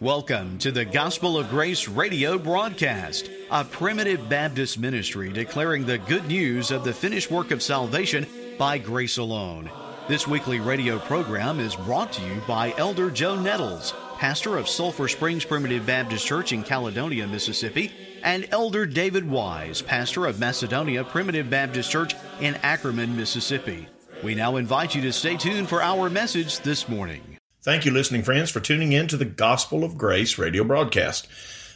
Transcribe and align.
Welcome 0.00 0.56
to 0.60 0.72
the 0.72 0.86
Gospel 0.86 1.36
of 1.36 1.50
Grace 1.50 1.86
radio 1.86 2.38
broadcast, 2.38 3.30
a 3.50 3.66
primitive 3.66 4.30
Baptist 4.30 4.78
ministry 4.78 5.30
declaring 5.30 5.84
the 5.84 5.98
good 5.98 6.26
news 6.26 6.70
of 6.70 6.84
the 6.84 6.92
finished 6.94 7.30
work 7.30 7.50
of 7.50 7.62
salvation 7.62 8.26
by 8.56 8.78
grace 8.78 9.18
alone. 9.18 9.70
This 10.08 10.26
weekly 10.26 10.58
radio 10.58 10.98
program 11.00 11.60
is 11.60 11.76
brought 11.76 12.14
to 12.14 12.22
you 12.22 12.40
by 12.48 12.72
Elder 12.78 13.10
Joe 13.10 13.38
Nettles, 13.38 13.92
pastor 14.16 14.56
of 14.56 14.70
Sulphur 14.70 15.06
Springs 15.06 15.44
Primitive 15.44 15.84
Baptist 15.84 16.26
Church 16.26 16.54
in 16.54 16.62
Caledonia, 16.62 17.26
Mississippi, 17.26 17.92
and 18.22 18.48
Elder 18.52 18.86
David 18.86 19.28
Wise, 19.28 19.82
pastor 19.82 20.24
of 20.24 20.40
Macedonia 20.40 21.04
Primitive 21.04 21.50
Baptist 21.50 21.90
Church 21.90 22.14
in 22.40 22.54
Ackerman, 22.62 23.14
Mississippi. 23.14 23.86
We 24.24 24.34
now 24.34 24.56
invite 24.56 24.94
you 24.94 25.02
to 25.02 25.12
stay 25.12 25.36
tuned 25.36 25.68
for 25.68 25.82
our 25.82 26.08
message 26.08 26.60
this 26.60 26.88
morning. 26.88 27.39
Thank 27.62 27.84
you, 27.84 27.90
listening 27.90 28.22
friends, 28.22 28.50
for 28.50 28.58
tuning 28.58 28.92
in 28.92 29.06
to 29.08 29.18
the 29.18 29.26
Gospel 29.26 29.84
of 29.84 29.98
Grace 29.98 30.38
radio 30.38 30.64
broadcast. 30.64 31.28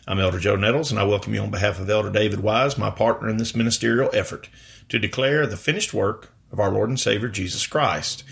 I'm 0.08 0.18
Elder 0.18 0.38
Joe 0.38 0.56
Nettles, 0.56 0.90
and 0.90 0.98
I 0.98 1.04
welcome 1.04 1.34
you 1.34 1.42
on 1.42 1.50
behalf 1.50 1.78
of 1.78 1.90
Elder 1.90 2.08
David 2.08 2.40
Wise, 2.40 2.78
my 2.78 2.88
partner 2.88 3.28
in 3.28 3.36
this 3.36 3.54
ministerial 3.54 4.08
effort, 4.14 4.48
to 4.88 4.98
declare 4.98 5.46
the 5.46 5.58
finished 5.58 5.92
work 5.92 6.32
of 6.50 6.58
our 6.58 6.70
Lord 6.70 6.88
and 6.88 6.98
Savior 6.98 7.28
Jesus 7.28 7.66
Christ. 7.66 8.24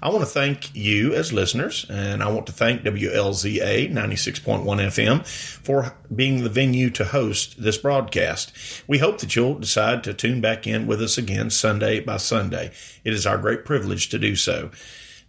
I 0.00 0.08
want 0.08 0.20
to 0.20 0.26
thank 0.26 0.72
you 0.72 1.12
as 1.12 1.32
listeners, 1.32 1.84
and 1.90 2.22
I 2.22 2.30
want 2.30 2.46
to 2.46 2.52
thank 2.52 2.82
WLZA 2.82 3.92
96.1 3.92 4.64
FM 4.64 5.26
for 5.26 5.96
being 6.14 6.44
the 6.44 6.48
venue 6.48 6.90
to 6.90 7.06
host 7.06 7.60
this 7.60 7.76
broadcast. 7.76 8.52
We 8.86 8.98
hope 8.98 9.18
that 9.18 9.34
you'll 9.34 9.58
decide 9.58 10.04
to 10.04 10.14
tune 10.14 10.40
back 10.40 10.64
in 10.64 10.86
with 10.86 11.02
us 11.02 11.18
again 11.18 11.50
Sunday 11.50 11.98
by 11.98 12.18
Sunday. 12.18 12.70
It 13.02 13.12
is 13.12 13.26
our 13.26 13.36
great 13.36 13.64
privilege 13.64 14.10
to 14.10 14.18
do 14.20 14.36
so. 14.36 14.70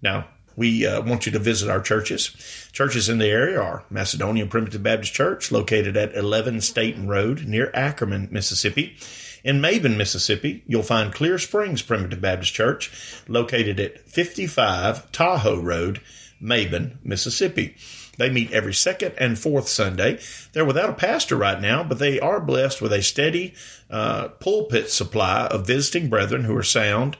Now, 0.03 0.27
we 0.55 0.85
uh, 0.85 1.01
want 1.01 1.25
you 1.25 1.31
to 1.31 1.39
visit 1.39 1.69
our 1.69 1.81
churches. 1.81 2.35
Churches 2.71 3.09
in 3.09 3.17
the 3.17 3.27
area 3.27 3.59
are 3.61 3.83
Macedonia 3.89 4.45
Primitive 4.45 4.83
Baptist 4.83 5.13
Church, 5.13 5.51
located 5.51 5.97
at 5.97 6.15
11 6.15 6.61
Staten 6.61 7.07
Road 7.07 7.45
near 7.45 7.71
Ackerman, 7.73 8.29
Mississippi. 8.31 8.97
In 9.43 9.59
Maben, 9.59 9.97
Mississippi, 9.97 10.63
you'll 10.67 10.83
find 10.83 11.13
Clear 11.13 11.39
Springs 11.39 11.81
Primitive 11.81 12.21
Baptist 12.21 12.53
Church, 12.53 12.91
located 13.27 13.79
at 13.79 14.07
55 14.07 15.11
Tahoe 15.11 15.59
Road, 15.59 16.01
Maben, 16.41 16.97
Mississippi. 17.03 17.75
They 18.17 18.29
meet 18.29 18.51
every 18.51 18.73
second 18.73 19.15
and 19.17 19.39
fourth 19.39 19.67
Sunday. 19.67 20.19
They're 20.53 20.65
without 20.65 20.89
a 20.89 20.93
pastor 20.93 21.35
right 21.35 21.59
now, 21.59 21.83
but 21.83 21.97
they 21.97 22.19
are 22.19 22.39
blessed 22.39 22.81
with 22.81 22.93
a 22.93 23.01
steady 23.01 23.55
uh, 23.89 24.27
pulpit 24.27 24.91
supply 24.91 25.47
of 25.47 25.65
visiting 25.65 26.09
brethren 26.09 26.43
who 26.43 26.55
are 26.55 26.63
sound 26.63 27.17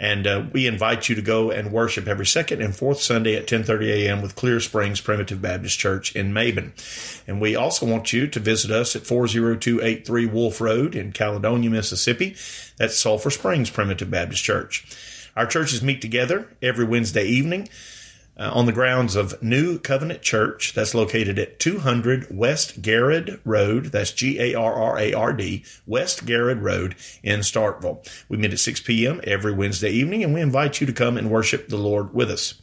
and 0.00 0.26
uh, 0.26 0.44
we 0.50 0.66
invite 0.66 1.10
you 1.10 1.14
to 1.14 1.20
go 1.22 1.50
and 1.50 1.70
worship 1.70 2.08
every 2.08 2.24
second 2.24 2.62
and 2.62 2.74
fourth 2.74 3.00
Sunday 3.02 3.36
at 3.36 3.46
10:30 3.46 3.88
a.m. 3.88 4.22
with 4.22 4.34
Clear 4.34 4.58
Springs 4.58 5.00
Primitive 5.00 5.42
Baptist 5.42 5.78
Church 5.78 6.16
in 6.16 6.32
Maben. 6.32 6.72
And 7.28 7.40
we 7.40 7.54
also 7.54 7.84
want 7.84 8.10
you 8.12 8.26
to 8.26 8.40
visit 8.40 8.70
us 8.70 8.96
at 8.96 9.06
40283 9.06 10.26
Wolf 10.26 10.60
Road 10.60 10.94
in 10.94 11.12
Caledonia, 11.12 11.68
Mississippi. 11.68 12.34
That's 12.78 12.98
Sulphur 12.98 13.30
Springs 13.30 13.68
Primitive 13.68 14.10
Baptist 14.10 14.42
Church. 14.42 14.86
Our 15.36 15.46
churches 15.46 15.82
meet 15.82 16.00
together 16.00 16.48
every 16.62 16.86
Wednesday 16.86 17.26
evening 17.26 17.68
uh, 18.40 18.50
on 18.54 18.64
the 18.64 18.72
grounds 18.72 19.14
of 19.14 19.40
New 19.42 19.78
Covenant 19.78 20.22
Church. 20.22 20.72
That's 20.72 20.94
located 20.94 21.38
at 21.38 21.60
200 21.60 22.34
West 22.34 22.80
Garrard 22.80 23.38
Road. 23.44 23.86
That's 23.86 24.12
G 24.12 24.40
A 24.40 24.54
R 24.54 24.72
R 24.72 24.98
A 24.98 25.12
R 25.12 25.32
D, 25.34 25.62
West 25.86 26.24
Garrard 26.24 26.62
Road 26.62 26.96
in 27.22 27.40
Starkville. 27.40 28.08
We 28.30 28.38
meet 28.38 28.54
at 28.54 28.58
6 28.58 28.80
p.m. 28.80 29.20
every 29.24 29.52
Wednesday 29.52 29.90
evening, 29.90 30.24
and 30.24 30.32
we 30.32 30.40
invite 30.40 30.80
you 30.80 30.86
to 30.86 30.92
come 30.92 31.18
and 31.18 31.30
worship 31.30 31.68
the 31.68 31.76
Lord 31.76 32.14
with 32.14 32.30
us. 32.30 32.54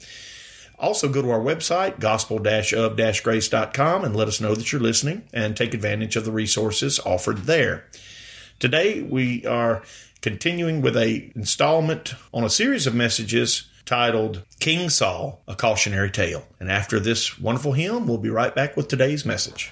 Also, 0.80 1.10
go 1.10 1.22
to 1.22 1.32
our 1.32 1.40
website, 1.40 2.00
gospel-of-grace.com, 2.00 4.04
and 4.04 4.16
let 4.16 4.28
us 4.28 4.42
know 4.42 4.54
that 4.54 4.72
you're 4.72 4.82
listening 4.82 5.24
and 5.34 5.58
take 5.58 5.74
advantage 5.74 6.16
of 6.16 6.24
the 6.24 6.32
resources 6.32 7.00
offered 7.00 7.40
there. 7.40 7.86
Today, 8.60 9.02
we 9.02 9.44
are 9.46 9.82
continuing 10.22 10.82
with 10.82 10.96
a 10.96 11.32
installment 11.36 12.14
on 12.32 12.44
a 12.44 12.50
series 12.50 12.86
of 12.86 12.94
messages 12.94 13.68
titled 13.88 14.44
King 14.60 14.90
Saul, 14.90 15.42
a 15.48 15.56
cautionary 15.56 16.12
tale. 16.12 16.44
And 16.60 16.70
after 16.70 17.00
this 17.00 17.40
wonderful 17.40 17.74
hymn, 17.74 18.06
we'll 18.06 18.20
be 18.20 18.30
right 18.30 18.54
back 18.54 18.78
with 18.78 18.88
today's 18.88 19.26
message. 19.26 19.72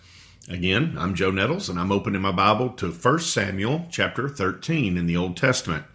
Again, 0.51 0.97
I'm 0.99 1.15
Joe 1.15 1.31
Nettles, 1.31 1.69
and 1.69 1.79
I'm 1.79 1.93
opening 1.93 2.21
my 2.21 2.33
Bible 2.33 2.71
to 2.71 2.91
1 2.91 3.19
Samuel 3.19 3.87
chapter 3.89 4.27
13 4.27 4.97
in 4.97 5.05
the 5.05 5.15
Old 5.15 5.37
Testament. 5.37 5.85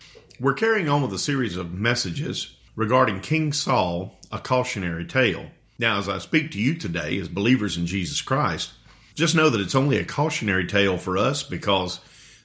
We're 0.41 0.55
carrying 0.55 0.89
on 0.89 1.03
with 1.03 1.13
a 1.13 1.19
series 1.19 1.59
of 1.59 1.75
messages 1.75 2.57
regarding 2.75 3.21
King 3.21 3.53
Saul, 3.53 4.19
a 4.33 4.39
cautionary 4.39 5.05
tale. 5.05 5.51
Now, 5.79 5.99
as 5.99 6.09
I 6.09 6.17
speak 6.17 6.53
to 6.53 6.59
you 6.59 6.75
today 6.75 7.19
as 7.19 7.29
believers 7.29 7.77
in 7.77 7.85
Jesus 7.85 8.23
Christ, 8.23 8.73
just 9.15 9.35
know 9.35 9.51
that 9.51 9.61
it's 9.61 9.75
only 9.75 9.99
a 9.99 10.07
cautionary 10.07 10.67
tale 10.67 10.97
for 10.97 11.19
us 11.19 11.43
because 11.43 12.01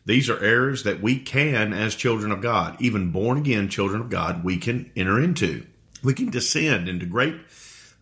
these 0.05 0.29
are 0.29 0.43
errors 0.43 0.83
that 0.83 1.01
we 1.01 1.17
can, 1.17 1.71
as 1.71 1.95
children 1.95 2.33
of 2.33 2.41
God, 2.41 2.75
even 2.81 3.13
born 3.13 3.37
again 3.37 3.69
children 3.69 4.01
of 4.01 4.09
God, 4.09 4.43
we 4.43 4.57
can 4.57 4.91
enter 4.97 5.17
into. 5.17 5.65
We 6.03 6.13
can 6.13 6.29
descend 6.29 6.89
into 6.89 7.05
great 7.05 7.37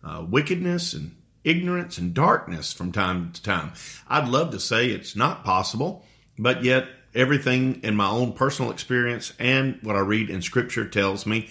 uh, 0.02 0.26
wickedness 0.28 0.94
and 0.94 1.14
ignorance 1.44 1.98
and 1.98 2.14
darkness 2.14 2.72
from 2.72 2.92
time 2.92 3.32
to 3.32 3.42
time. 3.42 3.72
I'd 4.08 4.28
love 4.28 4.50
to 4.52 4.60
say 4.60 4.88
it's 4.88 5.16
not 5.16 5.44
possible, 5.44 6.04
but 6.38 6.64
yet 6.64 6.88
everything 7.14 7.80
in 7.82 7.96
my 7.96 8.08
own 8.08 8.32
personal 8.32 8.70
experience 8.70 9.32
and 9.38 9.78
what 9.82 9.96
I 9.96 10.00
read 10.00 10.30
in 10.30 10.42
scripture 10.42 10.86
tells 10.86 11.26
me 11.26 11.48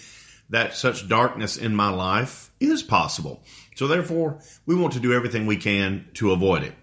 that 0.50 0.76
such 0.76 1.08
darkness 1.08 1.58
in 1.58 1.76
my 1.76 1.90
life 1.90 2.52
is 2.60 2.82
possible. 2.82 3.44
So 3.76 3.88
therefore, 3.88 4.40
we 4.66 4.76
want 4.76 4.94
to 4.94 5.00
do 5.00 5.14
everything 5.14 5.46
we 5.46 5.58
can 5.58 6.08
to 6.16 6.32
avoid 6.32 6.64
it. 6.64 6.74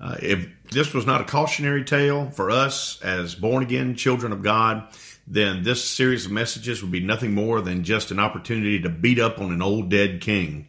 Uh, 0.00 0.16
if 0.22 0.48
this 0.70 0.94
was 0.94 1.06
not 1.06 1.20
a 1.20 1.24
cautionary 1.24 1.84
tale 1.84 2.30
for 2.30 2.50
us 2.50 3.00
as 3.02 3.34
born 3.34 3.62
again 3.62 3.96
children 3.96 4.32
of 4.32 4.42
God, 4.42 4.86
then 5.26 5.62
this 5.62 5.84
series 5.84 6.26
of 6.26 6.32
messages 6.32 6.82
would 6.82 6.92
be 6.92 7.00
nothing 7.00 7.34
more 7.34 7.60
than 7.60 7.84
just 7.84 8.10
an 8.10 8.18
opportunity 8.18 8.80
to 8.80 8.88
beat 8.88 9.18
up 9.18 9.38
on 9.38 9.52
an 9.52 9.60
old 9.60 9.88
dead 9.88 10.20
king. 10.20 10.67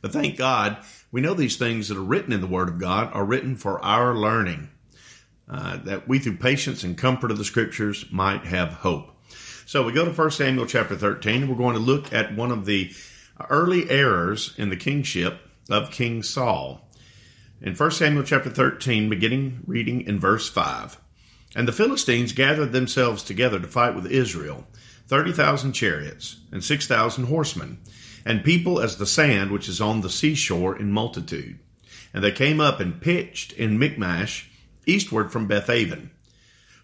But 0.00 0.12
thank 0.12 0.36
God, 0.36 0.78
we 1.12 1.20
know 1.20 1.34
these 1.34 1.56
things 1.56 1.88
that 1.88 1.98
are 1.98 2.02
written 2.02 2.32
in 2.32 2.40
the 2.40 2.46
Word 2.46 2.68
of 2.68 2.78
God 2.78 3.10
are 3.12 3.24
written 3.24 3.56
for 3.56 3.84
our 3.84 4.14
learning, 4.14 4.70
uh, 5.48 5.78
that 5.78 6.08
we 6.08 6.18
through 6.18 6.36
patience 6.36 6.84
and 6.84 6.96
comfort 6.96 7.30
of 7.30 7.38
the 7.38 7.44
Scriptures 7.44 8.06
might 8.10 8.44
have 8.44 8.74
hope. 8.74 9.10
So 9.66 9.84
we 9.84 9.92
go 9.92 10.04
to 10.04 10.10
1 10.10 10.30
Samuel 10.30 10.66
chapter 10.66 10.96
13, 10.96 11.42
and 11.42 11.50
we're 11.50 11.56
going 11.56 11.76
to 11.76 11.80
look 11.80 12.12
at 12.12 12.34
one 12.34 12.50
of 12.50 12.66
the 12.66 12.92
early 13.48 13.88
errors 13.90 14.54
in 14.58 14.70
the 14.70 14.76
kingship 14.76 15.40
of 15.68 15.90
King 15.90 16.22
Saul. 16.22 16.88
In 17.62 17.74
1 17.74 17.90
Samuel 17.90 18.24
chapter 18.24 18.50
13, 18.50 19.08
beginning 19.08 19.60
reading 19.66 20.00
in 20.00 20.18
verse 20.18 20.48
5. 20.48 20.98
And 21.54 21.66
the 21.66 21.72
Philistines 21.72 22.32
gathered 22.32 22.72
themselves 22.72 23.22
together 23.22 23.58
to 23.60 23.66
fight 23.66 23.94
with 23.94 24.06
Israel, 24.06 24.66
thirty 25.08 25.32
thousand 25.32 25.72
chariots, 25.72 26.36
and 26.52 26.62
six 26.62 26.86
thousand 26.86 27.24
horsemen, 27.24 27.78
and 28.24 28.44
people 28.44 28.80
as 28.80 28.96
the 28.96 29.06
sand 29.06 29.50
which 29.50 29.68
is 29.68 29.80
on 29.80 30.00
the 30.00 30.10
seashore 30.10 30.76
in 30.76 30.90
multitude. 30.90 31.58
And 32.12 32.24
they 32.24 32.32
came 32.32 32.60
up 32.60 32.80
and 32.80 33.00
pitched 33.00 33.52
in 33.52 33.78
Michmash, 33.78 34.50
eastward 34.86 35.30
from 35.30 35.48
Bethaven. 35.48 36.10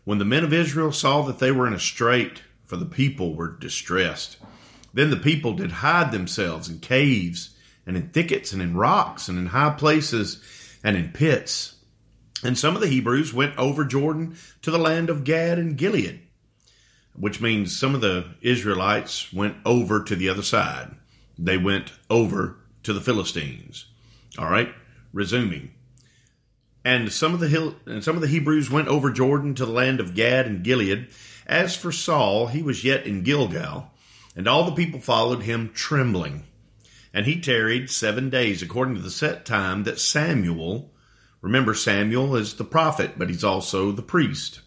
When 0.05 0.19
the 0.19 0.25
men 0.25 0.45
of 0.45 0.53
Israel 0.53 0.93
saw 0.93 1.23
that 1.23 1.41
they 1.41 1.51
were 1.51 1.67
in 1.67 1.75
a 1.75 1.81
strait, 1.81 2.43
for 2.65 2.77
the 2.77 2.85
people 2.85 3.35
were 3.35 3.49
distressed, 3.49 4.37
then 4.95 5.11
the 5.11 5.17
people 5.17 5.53
did 5.55 5.73
hide 5.73 6.13
themselves 6.13 6.69
in 6.69 6.79
caves, 6.79 7.57
and 7.85 7.97
in 7.97 8.09
thickets, 8.09 8.53
and 8.53 8.63
in 8.63 8.77
rocks, 8.77 9.29
and 9.29 9.39
in 9.39 9.47
high 9.47 9.71
places, 9.71 10.43
and 10.83 10.97
in 10.97 11.11
pits. 11.11 11.77
And 12.43 12.57
some 12.57 12.75
of 12.75 12.81
the 12.81 12.89
Hebrews 12.89 13.33
went 13.33 13.57
over 13.59 13.85
Jordan 13.85 14.37
to 14.63 14.71
the 14.71 14.79
land 14.79 15.11
of 15.11 15.25
Gad 15.25 15.59
and 15.59 15.77
Gilead, 15.77 16.21
which 17.15 17.41
means 17.41 17.79
some 17.79 17.95
of 17.95 18.01
the 18.01 18.27
Israelites 18.41 19.33
went 19.33 19.57
over 19.65 20.03
to 20.03 20.15
the 20.15 20.29
other 20.29 20.43
side. 20.43 20.95
They 21.39 21.59
went 21.59 21.93
over 22.09 22.57
to 22.83 22.93
the 22.93 23.01
Philistines. 23.01 23.87
All 24.39 24.51
right, 24.51 24.75
resuming. 25.13 25.73
And 26.85 27.13
some 27.13 27.35
of 27.35 27.41
the 27.41 27.49
hill, 27.49 27.77
and 27.85 28.03
some 28.03 28.15
of 28.15 28.23
the 28.23 28.29
Hebrews 28.29 28.71
went 28.71 28.89
over 28.89 29.11
Jordan 29.11 29.55
to 29.57 29.67
the 29.67 29.73
land 29.73 30.01
of 30.01 30.15
Gad 30.15 30.47
and 30.47 30.63
Gilead. 30.63 31.09
As 31.47 31.77
for 31.77 31.93
Saul, 31.93 32.49
he 32.49 32.63
was 32.63 32.85
yet 32.85 33.07
in 33.07 33.23
Gilgal, 33.23 33.91
and 34.35 34.47
all 34.47 34.65
the 34.65 34.73
people 34.73 35.01
followed 35.01 35.43
him 35.43 35.73
trembling. 35.73 36.45
And 37.13 37.27
he 37.27 37.41
tarried 37.41 37.91
seven 37.91 38.31
days, 38.31 38.63
according 38.63 38.95
to 38.97 39.01
the 39.01 39.11
set 39.11 39.45
time 39.45 39.85
that 39.85 39.99
Samuel 39.99 40.93
Remember, 41.47 41.75
Samuel 41.75 42.35
is 42.35 42.55
the 42.55 42.65
prophet, 42.65 43.13
but 43.17 43.29
he's 43.29 43.45
also 43.45 43.93
the 43.93 44.03
priest. 44.03 44.63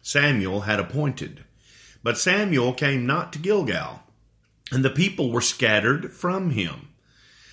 Samuel 0.00 0.60
had 0.60 0.78
appointed. 0.78 1.42
But 2.04 2.18
Samuel 2.18 2.72
came 2.72 3.04
not 3.04 3.32
to 3.32 3.40
Gilgal, 3.40 4.03
and 4.74 4.84
the 4.84 4.90
people 4.90 5.30
were 5.30 5.40
scattered 5.40 6.12
from 6.12 6.50
him. 6.50 6.88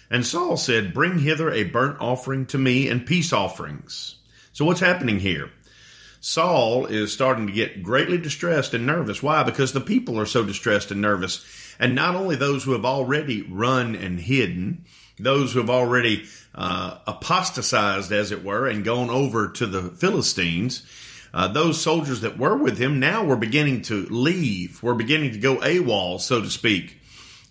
And 0.10 0.26
Saul 0.26 0.58
said, 0.58 0.94
Bring 0.94 1.20
hither 1.20 1.52
a 1.52 1.64
burnt 1.64 2.02
offering 2.02 2.46
to 2.48 2.58
me 2.58 2.90
and 2.90 3.06
peace 3.06 3.32
offerings. 3.32 4.16
So 4.52 4.66
what's 4.66 4.82
happening 4.82 5.20
here? 5.20 5.52
Saul 6.20 6.86
is 6.86 7.12
starting 7.12 7.48
to 7.48 7.54
get 7.54 7.82
greatly 7.82 8.18
distressed 8.18 8.74
and 8.74 8.86
nervous. 8.86 9.24
Why? 9.24 9.42
Because 9.42 9.74
the 9.74 9.82
people 9.82 10.20
are 10.20 10.26
so 10.26 10.44
distressed 10.44 10.92
and 10.92 11.02
nervous. 11.02 11.44
And 11.80 11.96
not 11.96 12.16
only 12.16 12.36
those 12.36 12.64
who 12.64 12.74
have 12.74 12.86
already 12.86 13.42
run 13.42 13.96
and 13.96 14.20
hidden, 14.20 14.86
those 15.18 15.54
who 15.54 15.60
have 15.60 15.70
already 15.70 16.26
uh, 16.54 17.00
apostatized, 17.08 18.12
as 18.12 18.32
it 18.32 18.44
were, 18.44 18.68
and 18.68 18.84
gone 18.84 19.10
over 19.10 19.48
to 19.50 19.66
the 19.66 19.84
Philistines, 19.90 20.84
uh, 21.34 21.48
those 21.48 21.82
soldiers 21.82 22.22
that 22.22 22.38
were 22.38 22.58
with 22.58 22.78
him 22.78 23.00
now 23.00 23.24
were 23.24 23.36
beginning 23.36 23.82
to 23.84 24.06
leave, 24.10 24.84
were 24.84 24.94
beginning 24.94 25.32
to 25.32 25.40
go 25.40 25.58
AWOL, 25.58 26.20
so 26.20 26.42
to 26.42 26.50
speak. 26.50 27.01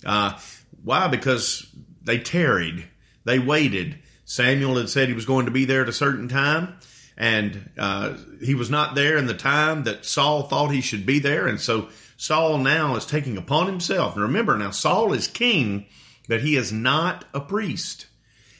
Uh, 0.05 0.39
why? 0.83 1.09
Because 1.09 1.67
they 2.03 2.19
tarried, 2.19 2.89
they 3.25 3.39
waited. 3.39 3.99
Samuel 4.25 4.77
had 4.77 4.89
said 4.89 5.09
he 5.09 5.15
was 5.15 5.27
going 5.27 5.47
to 5.47 5.51
be 5.51 5.65
there 5.65 5.83
at 5.83 5.89
a 5.89 5.93
certain 5.93 6.29
time, 6.29 6.77
and 7.17 7.71
uh, 7.77 8.17
he 8.43 8.55
was 8.55 8.71
not 8.71 8.95
there 8.95 9.17
in 9.17 9.27
the 9.27 9.35
time 9.35 9.85
that 9.85 10.07
Saul 10.07 10.45
thought 10.45 10.71
he 10.71 10.81
should 10.81 11.05
be 11.05 11.19
there, 11.19 11.47
and 11.47 11.61
so 11.61 11.89
Saul 12.17 12.59
now 12.59 12.97
is 12.97 13.05
taking 13.05 13.37
upon 13.37 13.67
himself. 13.67 14.15
And 14.15 14.23
remember, 14.23 14.57
now 14.57 14.71
Saul 14.71 15.13
is 15.13 15.27
king 15.27 15.87
but 16.31 16.43
he 16.43 16.55
is 16.55 16.73
not 16.73 17.25
a 17.35 17.41
priest. 17.41 18.07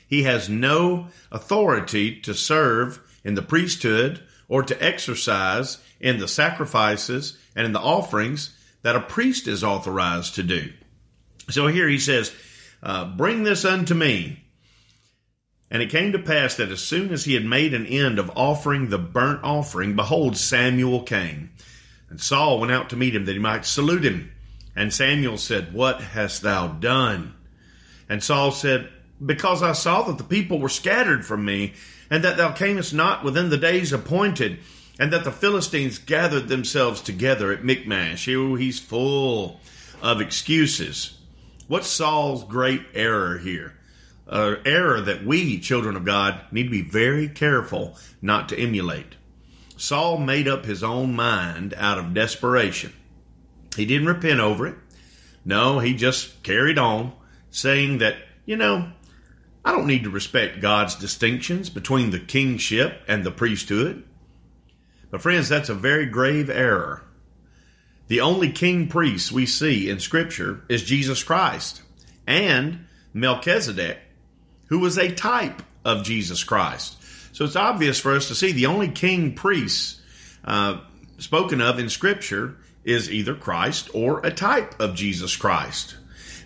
He 0.09 0.25
has 0.25 0.49
no 0.49 1.07
authority 1.31 2.21
to 2.23 2.35
serve 2.35 3.01
in 3.23 3.37
the 3.37 3.43
priesthood 3.43 4.27
or 4.49 4.65
to 4.65 4.85
exercise 4.85 5.79
in 6.01 6.19
the 6.19 6.27
sacrifices 6.27 7.39
and 7.55 7.65
in 7.65 7.73
the 7.73 7.79
offerings 7.79 8.57
that 8.83 8.97
a 8.97 9.01
priest 9.01 9.47
is 9.47 9.63
authorized 9.63 10.35
to 10.35 10.43
do. 10.43 10.73
So 11.53 11.67
here 11.67 11.89
he 11.89 11.99
says, 11.99 12.35
uh, 12.83 13.05
Bring 13.17 13.43
this 13.43 13.65
unto 13.65 13.95
me. 13.95 14.45
And 15.71 15.83
it 15.83 15.91
came 15.91 16.13
to 16.13 16.19
pass 16.19 16.57
that 16.57 16.71
as 16.71 16.83
soon 16.83 17.13
as 17.13 17.25
he 17.25 17.35
had 17.35 17.45
made 17.45 17.75
an 17.75 17.87
end 17.87 18.19
of 18.19 18.33
offering 18.35 18.89
the 18.89 18.99
burnt 18.99 19.41
offering, 19.45 19.95
behold, 19.95 20.37
Samuel 20.37 21.03
came. 21.03 21.51
And 22.09 22.21
Saul 22.21 22.59
went 22.59 22.73
out 22.73 22.91
to 22.91 22.97
meet 22.97 23.15
him 23.15 23.25
that 23.27 23.33
he 23.33 23.39
might 23.39 23.65
salute 23.65 24.05
him. 24.05 24.33
And 24.75 24.93
Samuel 24.93 25.39
said, 25.39 25.73
What 25.73 26.01
hast 26.01 26.43
thou 26.43 26.67
done? 26.67 27.35
And 28.09 28.23
Saul 28.23 28.51
said, 28.51 28.89
Because 29.25 29.63
I 29.63 29.73
saw 29.73 30.03
that 30.03 30.19
the 30.19 30.25
people 30.25 30.59
were 30.59 30.69
scattered 30.69 31.25
from 31.25 31.45
me, 31.45 31.75
and 32.11 32.25
that 32.25 32.37
thou 32.37 32.53
camest 32.53 32.93
not 32.93 33.23
within 33.23 33.51
the 33.51 33.57
days 33.57 33.93
appointed, 33.93 34.59
and 34.99 35.13
that 35.13 35.23
the 35.23 35.31
Philistines 35.31 35.99
gathered 35.99 36.49
themselves 36.49 37.01
together 37.01 37.53
at 37.53 37.65
Michmash. 37.65 38.29
Oh, 38.29 38.57
he's 38.57 38.81
full 38.81 39.61
of 40.03 40.21
excuses. 40.21 41.17
What's 41.71 41.87
Saul's 41.87 42.43
great 42.43 42.85
error 42.95 43.39
here? 43.39 43.75
An 44.27 44.59
error 44.67 45.01
that 45.03 45.25
we, 45.25 45.61
children 45.61 45.95
of 45.95 46.05
God, 46.05 46.41
need 46.51 46.65
to 46.65 46.69
be 46.69 46.83
very 46.83 47.29
careful 47.29 47.97
not 48.21 48.49
to 48.49 48.59
emulate. 48.59 49.15
Saul 49.77 50.19
made 50.19 50.49
up 50.49 50.65
his 50.65 50.83
own 50.83 51.15
mind 51.15 51.73
out 51.77 51.97
of 51.97 52.13
desperation. 52.13 52.93
He 53.77 53.87
didn't 53.87 54.09
repent 54.09 54.41
over 54.41 54.67
it. 54.67 54.75
No, 55.45 55.79
he 55.79 55.95
just 55.95 56.43
carried 56.43 56.77
on 56.77 57.13
saying 57.53 57.99
that, 57.99 58.17
you 58.45 58.57
know, 58.57 58.91
I 59.65 59.71
don't 59.71 59.87
need 59.87 60.03
to 60.03 60.11
respect 60.11 60.61
God's 60.61 60.97
distinctions 60.97 61.71
between 61.71 62.11
the 62.11 62.19
kingship 62.19 63.01
and 63.07 63.23
the 63.23 63.31
priesthood. 63.31 64.03
But, 65.13 65.23
friends, 65.23 65.49
that's 65.49 65.69
a 65.69 65.75
very 65.75 66.07
grave 66.07 66.51
error. 66.51 67.05
The 68.11 68.23
only 68.23 68.51
king 68.51 68.89
priest 68.89 69.31
we 69.31 69.47
see 69.47 69.89
in 69.89 70.01
Scripture 70.01 70.65
is 70.69 70.83
Jesus 70.83 71.23
Christ 71.23 71.81
and 72.27 72.87
Melchizedek, 73.15 73.99
who 74.67 74.81
was 74.81 74.99
a 74.99 75.15
type 75.15 75.63
of 75.85 76.03
Jesus 76.03 76.43
Christ. 76.43 76.97
So 77.33 77.45
it's 77.45 77.55
obvious 77.55 78.01
for 78.01 78.17
us 78.17 78.27
to 78.27 78.35
see 78.35 78.51
the 78.51 78.67
only 78.67 78.89
king 78.89 79.35
priest 79.37 80.01
uh, 80.45 80.81
spoken 81.19 81.61
of 81.61 81.79
in 81.79 81.89
Scripture 81.89 82.57
is 82.83 83.09
either 83.13 83.37
Christ 83.37 83.91
or 83.95 84.27
a 84.27 84.33
type 84.33 84.81
of 84.81 84.97
Jesus 84.97 85.37
Christ. 85.37 85.97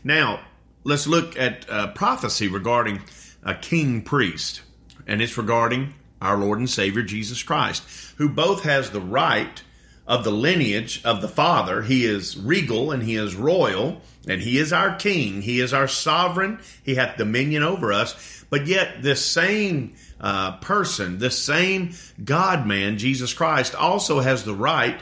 Now, 0.04 0.40
let's 0.84 1.06
look 1.06 1.38
at 1.38 1.64
uh, 1.70 1.92
prophecy 1.92 2.46
regarding 2.46 3.00
a 3.42 3.54
king 3.54 4.02
priest, 4.02 4.60
and 5.06 5.22
it's 5.22 5.38
regarding 5.38 5.94
our 6.20 6.36
Lord 6.36 6.58
and 6.58 6.68
Savior 6.68 7.04
Jesus 7.04 7.42
Christ, 7.42 7.84
who 8.18 8.28
both 8.28 8.64
has 8.64 8.90
the 8.90 9.00
right 9.00 9.62
of 10.06 10.24
the 10.24 10.30
lineage 10.30 11.02
of 11.04 11.20
the 11.20 11.28
Father. 11.28 11.82
He 11.82 12.04
is 12.04 12.36
regal 12.36 12.90
and 12.90 13.02
he 13.02 13.16
is 13.16 13.34
royal, 13.34 14.02
and 14.28 14.40
he 14.40 14.58
is 14.58 14.72
our 14.72 14.96
king. 14.96 15.42
He 15.42 15.60
is 15.60 15.72
our 15.72 15.88
sovereign. 15.88 16.60
He 16.82 16.94
hath 16.94 17.16
dominion 17.16 17.62
over 17.62 17.92
us. 17.92 18.44
But 18.50 18.66
yet, 18.66 19.02
this 19.02 19.24
same 19.24 19.94
uh, 20.20 20.58
person, 20.58 21.18
this 21.18 21.38
same 21.42 21.92
God 22.22 22.66
man, 22.66 22.98
Jesus 22.98 23.32
Christ, 23.32 23.74
also 23.74 24.20
has 24.20 24.44
the 24.44 24.54
right 24.54 25.00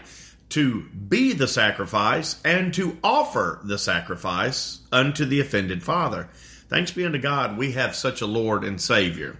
to 0.50 0.82
be 0.82 1.32
the 1.32 1.48
sacrifice 1.48 2.40
and 2.44 2.74
to 2.74 2.98
offer 3.02 3.60
the 3.64 3.78
sacrifice 3.78 4.80
unto 4.92 5.24
the 5.24 5.40
offended 5.40 5.82
father. 5.82 6.28
Thanks 6.68 6.90
be 6.90 7.04
unto 7.04 7.18
God, 7.18 7.56
we 7.56 7.72
have 7.72 7.94
such 7.94 8.20
a 8.20 8.26
Lord 8.26 8.64
and 8.64 8.80
Savior. 8.80 9.36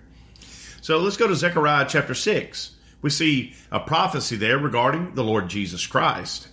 So 0.80 0.98
let's 0.98 1.16
go 1.16 1.28
to 1.28 1.36
Zechariah 1.36 1.86
chapter 1.88 2.14
6. 2.14 2.76
We 3.02 3.10
see 3.10 3.54
a 3.70 3.80
prophecy 3.80 4.36
there 4.36 4.58
regarding 4.58 5.14
the 5.14 5.24
Lord 5.24 5.48
Jesus 5.48 5.86
Christ. 5.86 6.48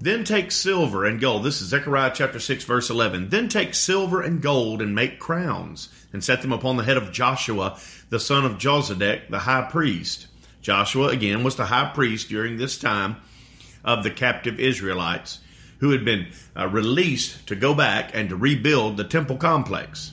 Then 0.00 0.24
take 0.24 0.50
silver 0.50 1.04
and 1.04 1.20
gold. 1.20 1.44
This 1.44 1.60
is 1.60 1.68
Zechariah 1.68 2.12
chapter 2.14 2.40
6, 2.40 2.64
verse 2.64 2.90
11. 2.90 3.28
Then 3.28 3.48
take 3.48 3.74
silver 3.74 4.20
and 4.20 4.42
gold 4.42 4.82
and 4.82 4.94
make 4.94 5.20
crowns 5.20 5.90
and 6.12 6.24
set 6.24 6.42
them 6.42 6.52
upon 6.52 6.76
the 6.76 6.84
head 6.84 6.96
of 6.96 7.12
Joshua, 7.12 7.78
the 8.08 8.18
son 8.18 8.44
of 8.44 8.58
Josedech, 8.58 9.28
the 9.28 9.40
high 9.40 9.68
priest. 9.70 10.26
Joshua, 10.62 11.08
again, 11.08 11.44
was 11.44 11.56
the 11.56 11.66
high 11.66 11.92
priest 11.94 12.28
during 12.28 12.56
this 12.56 12.78
time 12.78 13.16
of 13.84 14.02
the 14.02 14.10
captive 14.10 14.58
Israelites 14.58 15.40
who 15.78 15.90
had 15.90 16.04
been 16.04 16.28
uh, 16.56 16.66
released 16.66 17.46
to 17.46 17.54
go 17.54 17.74
back 17.74 18.10
and 18.14 18.28
to 18.28 18.36
rebuild 18.36 18.96
the 18.96 19.04
temple 19.04 19.36
complex. 19.36 20.12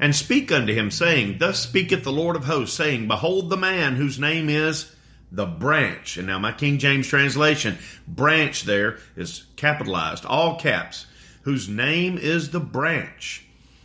And 0.00 0.16
speak 0.16 0.50
unto 0.50 0.72
him, 0.72 0.90
saying, 0.90 1.36
Thus 1.38 1.60
speaketh 1.60 2.04
the 2.04 2.10
Lord 2.10 2.34
of 2.34 2.44
hosts, 2.44 2.74
saying, 2.74 3.06
Behold 3.06 3.50
the 3.50 3.56
man 3.58 3.96
whose 3.96 4.18
name 4.18 4.48
is 4.48 4.96
the 5.30 5.44
branch. 5.44 6.16
And 6.16 6.26
now 6.26 6.38
my 6.38 6.52
King 6.52 6.78
James 6.78 7.06
translation, 7.06 7.76
branch 8.08 8.64
there 8.64 8.98
is 9.14 9.44
capitalized, 9.56 10.24
all 10.24 10.58
caps, 10.58 11.06
whose 11.42 11.68
name 11.68 12.16
is 12.16 12.50
the 12.50 12.60
branch. 12.60 13.44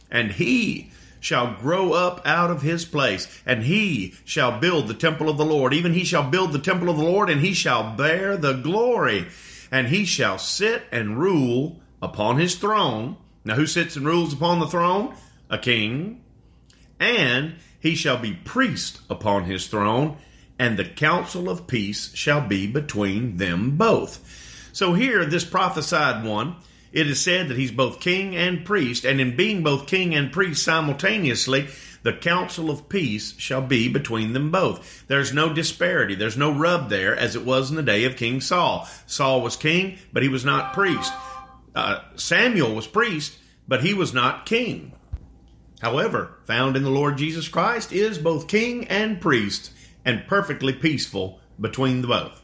And 0.10 0.32
he 0.32 0.90
shall 1.20 1.54
grow 1.56 1.92
up 1.92 2.22
out 2.26 2.50
of 2.50 2.62
his 2.62 2.86
place, 2.86 3.42
and 3.46 3.64
he 3.64 4.14
shall 4.24 4.60
build 4.60 4.88
the 4.88 4.94
temple 4.94 5.28
of 5.28 5.38
the 5.38 5.46
Lord. 5.46 5.74
Even 5.74 5.94
he 5.94 6.06
shall 6.06 6.30
build 6.30 6.54
the 6.54 6.60
temple 6.60 6.90
of 6.90 6.98
the 6.98 7.04
Lord, 7.04 7.30
and 7.30 7.42
he 7.42 7.54
shall 7.54 7.96
bear 7.96 8.38
the 8.38 8.54
glory, 8.54 9.28
and 9.70 9.90
he 9.90 10.06
shall 10.06 10.38
sit 10.38 10.84
and 10.94 11.20
rule 11.20 11.82
upon 12.02 12.38
his 12.38 12.56
throne. 12.56 13.18
Now, 13.44 13.56
who 13.56 13.68
sits 13.68 13.98
and 13.98 14.06
rules 14.06 14.34
upon 14.34 14.60
the 14.60 14.68
throne? 14.68 15.14
A 15.50 15.58
king. 15.58 16.24
And 17.00 17.56
he 17.80 17.96
shall 17.96 18.18
be 18.18 18.34
priest 18.34 19.00
upon 19.10 19.44
his 19.44 19.68
throne, 19.68 20.18
and 20.58 20.78
the 20.78 20.86
counsel 20.86 21.50
of 21.50 21.68
peace 21.68 22.14
shall 22.16 22.42
be 22.42 22.68
between 22.68 23.38
them 23.38 23.78
both. 23.78 24.70
So 24.72 24.94
here, 24.94 25.26
this 25.26 25.44
prophesied 25.44 26.26
one, 26.26 26.56
it 26.92 27.08
is 27.08 27.22
said 27.22 27.50
that 27.50 27.58
he's 27.58 27.72
both 27.72 28.00
king 28.00 28.36
and 28.36 28.66
priest, 28.66 29.06
and 29.06 29.20
in 29.22 29.36
being 29.36 29.64
both 29.64 29.88
king 29.88 30.16
and 30.16 30.32
priest 30.32 30.64
simultaneously, 30.64 31.68
the 32.04 32.14
counsel 32.14 32.70
of 32.70 32.88
peace 32.88 33.38
shall 33.38 33.62
be 33.62 33.88
between 33.88 34.34
them 34.34 34.52
both. 34.52 35.06
There's 35.08 35.34
no 35.34 35.54
disparity, 35.54 36.16
there's 36.16 36.38
no 36.38 36.52
rub 36.52 36.90
there, 36.90 37.16
as 37.16 37.36
it 37.36 37.44
was 37.44 37.70
in 37.70 37.76
the 37.76 37.84
day 37.84 38.06
of 38.06 38.16
King 38.16 38.42
Saul. 38.42 38.88
Saul 39.06 39.42
was 39.42 39.56
king, 39.56 39.98
but 40.14 40.24
he 40.24 40.30
was 40.30 40.46
not 40.46 40.74
priest. 40.74 41.12
Uh, 41.76 42.00
Samuel 42.16 42.74
was 42.74 42.88
priest, 42.88 43.38
but 43.68 43.84
he 43.84 43.94
was 43.94 44.14
not 44.14 44.46
king. 44.46 44.94
However, 45.86 46.32
found 46.46 46.76
in 46.76 46.82
the 46.82 46.90
Lord 46.90 47.16
Jesus 47.16 47.48
Christ 47.48 47.94
is 47.94 48.18
both 48.18 48.48
king 48.48 48.88
and 48.88 49.22
priest, 49.22 49.70
and 50.04 50.26
perfectly 50.26 50.74
peaceful 50.74 51.40
between 51.62 52.02
the 52.02 52.08
both. 52.08 52.42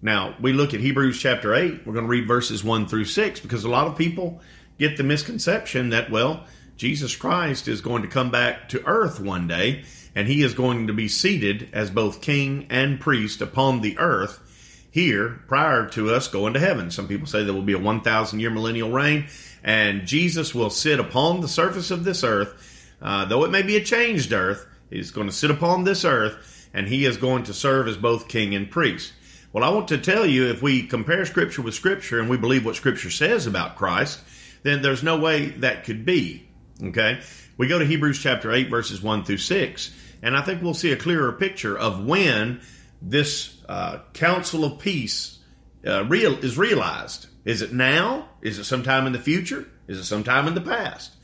Now, 0.00 0.34
we 0.40 0.54
look 0.54 0.72
at 0.72 0.80
Hebrews 0.80 1.20
chapter 1.20 1.54
8. 1.54 1.82
We're 1.84 1.92
going 1.92 2.06
to 2.06 2.10
read 2.10 2.26
verses 2.26 2.64
1 2.64 2.88
through 2.88 3.04
6 3.04 3.40
because 3.40 3.64
a 3.64 3.68
lot 3.68 3.86
of 3.86 3.98
people 3.98 4.40
get 4.78 4.96
the 4.96 5.02
misconception 5.02 5.90
that, 5.90 6.10
well, 6.10 6.46
Jesus 6.78 7.14
Christ 7.14 7.68
is 7.68 7.82
going 7.82 8.00
to 8.00 8.08
come 8.08 8.30
back 8.30 8.70
to 8.70 8.82
earth 8.86 9.20
one 9.20 9.46
day 9.46 9.84
and 10.14 10.26
he 10.26 10.42
is 10.42 10.54
going 10.54 10.86
to 10.86 10.94
be 10.94 11.06
seated 11.06 11.68
as 11.74 11.90
both 11.90 12.22
king 12.22 12.66
and 12.70 12.98
priest 12.98 13.42
upon 13.42 13.82
the 13.82 13.98
earth 13.98 14.86
here 14.90 15.42
prior 15.48 15.86
to 15.90 16.14
us 16.14 16.28
going 16.28 16.54
to 16.54 16.60
heaven. 16.60 16.90
Some 16.90 17.08
people 17.08 17.26
say 17.26 17.44
there 17.44 17.52
will 17.52 17.60
be 17.60 17.74
a 17.74 17.78
1,000 17.78 18.40
year 18.40 18.48
millennial 18.48 18.90
reign 18.90 19.26
and 19.62 20.06
Jesus 20.06 20.54
will 20.54 20.70
sit 20.70 20.98
upon 20.98 21.40
the 21.40 21.48
surface 21.48 21.90
of 21.90 22.04
this 22.04 22.24
earth, 22.24 22.69
uh, 23.02 23.24
though 23.24 23.44
it 23.44 23.50
may 23.50 23.62
be 23.62 23.76
a 23.76 23.84
changed 23.84 24.32
earth. 24.32 24.66
He's 24.90 25.10
going 25.10 25.28
to 25.28 25.32
sit 25.32 25.50
upon 25.50 25.84
this 25.84 26.04
earth 26.04 26.68
and 26.72 26.88
he 26.88 27.04
is 27.04 27.16
going 27.16 27.44
to 27.44 27.54
serve 27.54 27.88
as 27.88 27.96
both 27.96 28.28
king 28.28 28.54
and 28.54 28.70
priest. 28.70 29.12
Well, 29.52 29.64
I 29.64 29.70
want 29.70 29.88
to 29.88 29.98
tell 29.98 30.24
you 30.24 30.48
if 30.48 30.62
we 30.62 30.86
compare 30.86 31.24
Scripture 31.26 31.62
with 31.62 31.74
Scripture 31.74 32.20
and 32.20 32.30
we 32.30 32.36
believe 32.36 32.64
what 32.64 32.76
Scripture 32.76 33.10
says 33.10 33.46
about 33.46 33.76
Christ, 33.76 34.20
then 34.62 34.82
there's 34.82 35.02
no 35.02 35.18
way 35.18 35.46
that 35.46 35.84
could 35.84 36.04
be. 36.04 36.48
Okay? 36.82 37.20
We 37.56 37.66
go 37.66 37.78
to 37.78 37.84
Hebrews 37.84 38.22
chapter 38.22 38.52
8, 38.52 38.70
verses 38.70 39.02
1 39.02 39.24
through 39.24 39.38
6, 39.38 39.94
and 40.22 40.36
I 40.36 40.42
think 40.42 40.62
we'll 40.62 40.74
see 40.74 40.92
a 40.92 40.96
clearer 40.96 41.32
picture 41.32 41.76
of 41.76 42.04
when 42.04 42.60
this 43.02 43.60
uh, 43.68 43.98
counsel 44.12 44.64
of 44.64 44.78
peace 44.78 45.38
uh, 45.86 46.04
real, 46.04 46.38
is 46.44 46.56
realized. 46.56 47.26
Is 47.44 47.62
it 47.62 47.72
now? 47.72 48.28
Is 48.42 48.58
it 48.58 48.64
sometime 48.64 49.06
in 49.06 49.12
the 49.12 49.18
future? 49.18 49.66
Is 49.88 49.98
it 49.98 50.04
sometime 50.04 50.46
in 50.46 50.54
the 50.54 50.60
past? 50.60 51.16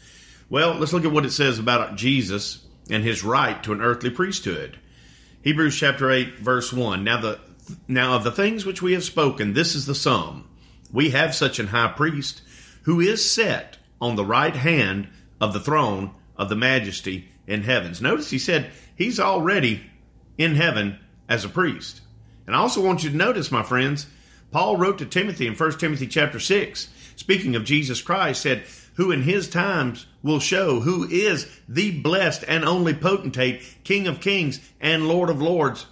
Well, 0.49 0.75
let's 0.75 0.93
look 0.93 1.05
at 1.05 1.13
what 1.13 1.27
it 1.27 1.33
says 1.33 1.59
about 1.59 1.97
Jesus 1.97 2.65
and 2.89 3.03
his 3.03 3.25
right 3.25 3.61
to 3.65 3.73
an 3.73 3.81
earthly 3.81 4.11
priesthood. 4.11 4.79
Hebrews 5.43 5.77
chapter 5.77 6.11
8, 6.11 6.39
verse 6.39 6.73
1. 6.73 7.03
Now 7.03 7.21
the 7.21 7.41
now, 7.89 8.15
of 8.15 8.25
the 8.25 8.33
things 8.33 8.65
which 8.65 8.81
we 8.81 8.93
have 8.93 9.05
spoken, 9.05 9.53
this 9.53 9.75
is 9.75 9.87
the 9.87 9.95
sum. 9.95 10.49
We 10.93 11.11
have 11.11 11.35
such 11.35 11.59
an 11.59 11.69
high 11.69 11.93
priest 11.97 12.43
who 12.83 13.01
is 13.01 13.29
set 13.29 13.79
on 14.01 14.15
the 14.15 14.25
right 14.25 14.55
hand 14.55 15.09
of 15.41 15.53
the 15.53 15.61
throne 15.61 16.13
of 16.37 16.49
the 16.49 16.57
majesty 16.57 17.29
in 17.47 17.63
heavens. 17.63 18.01
Notice 18.01 18.31
he 18.31 18.39
said 18.39 18.71
he's 18.95 19.19
already 19.19 19.83
in 20.39 20.55
heaven 20.55 20.99
as 21.29 21.45
a 21.45 21.49
priest. 21.49 22.03
And 22.47 22.55
I 22.55 22.61
also 22.61 22.85
want 22.85 23.03
you 23.03 23.11
to 23.11 23.17
notice, 23.17 23.51
my 23.51 23.65
friends, 23.65 24.07
Paul 24.53 24.77
wrote 24.77 24.99
to 24.99 25.07
Timothy 25.07 25.49
in 25.49 25.55
1 25.55 25.79
Timothy 25.79 26.07
chapter 26.07 26.39
6, 26.39 26.89
speaking 27.17 27.57
of 27.57 27.65
Jesus 27.65 28.01
Christ, 28.01 28.43
said, 28.43 28.65
Who 28.97 29.11
in 29.11 29.23
his 29.23 29.49
times 29.49 30.07
will 30.23 30.41
show 30.41 30.81
who 30.81 31.07
is 31.09 31.47
the 31.69 32.01
blessed 32.01 32.45
and 32.49 32.65
only 32.65 32.95
potentate, 32.95 33.63
King 33.85 34.07
of 34.07 34.21
kings 34.21 34.61
and 34.81 35.07
Lord 35.07 35.31
of 35.31 35.41
lords, 35.41 35.87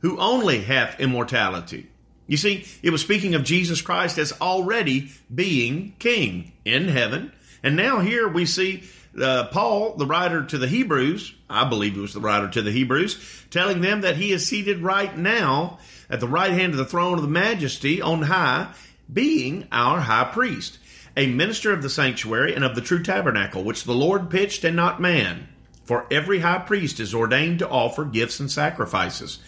who 0.00 0.18
only 0.18 0.62
hath 0.62 1.00
immortality. 1.00 1.88
You 2.28 2.36
see, 2.36 2.66
it 2.82 2.90
was 2.90 3.00
speaking 3.00 3.34
of 3.34 3.42
Jesus 3.42 3.82
Christ 3.82 4.18
as 4.18 4.32
already 4.40 5.10
being 5.34 5.94
king 5.98 6.52
in 6.64 6.88
heaven. 6.88 7.32
And 7.62 7.74
now 7.74 8.00
here 8.00 8.28
we 8.28 8.44
see 8.46 8.84
uh, 9.20 9.48
Paul, 9.50 9.94
the 9.94 10.06
writer 10.06 10.44
to 10.44 10.58
the 10.58 10.68
Hebrews, 10.68 11.34
I 11.48 11.68
believe 11.68 11.94
he 11.94 12.00
was 12.00 12.12
the 12.12 12.20
writer 12.20 12.48
to 12.48 12.62
the 12.62 12.70
Hebrews, 12.70 13.46
telling 13.50 13.80
them 13.80 14.02
that 14.02 14.16
he 14.16 14.32
is 14.32 14.46
seated 14.46 14.80
right 14.80 15.16
now 15.16 15.78
at 16.10 16.20
the 16.20 16.28
right 16.28 16.52
hand 16.52 16.72
of 16.72 16.78
the 16.78 16.84
throne 16.84 17.14
of 17.14 17.22
the 17.22 17.28
majesty 17.28 18.00
on 18.00 18.22
high, 18.22 18.72
being 19.12 19.66
our 19.72 20.00
high 20.00 20.30
priest, 20.32 20.78
a 21.18 21.26
minister 21.26 21.72
of 21.72 21.82
the 21.82 21.90
sanctuary 21.90 22.54
and 22.54 22.64
of 22.64 22.74
the 22.74 22.80
true 22.80 23.02
tabernacle, 23.02 23.64
which 23.64 23.84
the 23.84 23.94
Lord 23.94 24.30
pitched 24.30 24.64
and 24.64 24.76
not 24.76 25.00
man. 25.00 25.48
For 25.84 26.06
every 26.10 26.40
high 26.40 26.60
priest 26.60 27.00
is 27.00 27.14
ordained 27.14 27.58
to 27.58 27.68
offer 27.68 28.04
gifts 28.04 28.40
and 28.40 28.50
sacrifices 28.50 29.38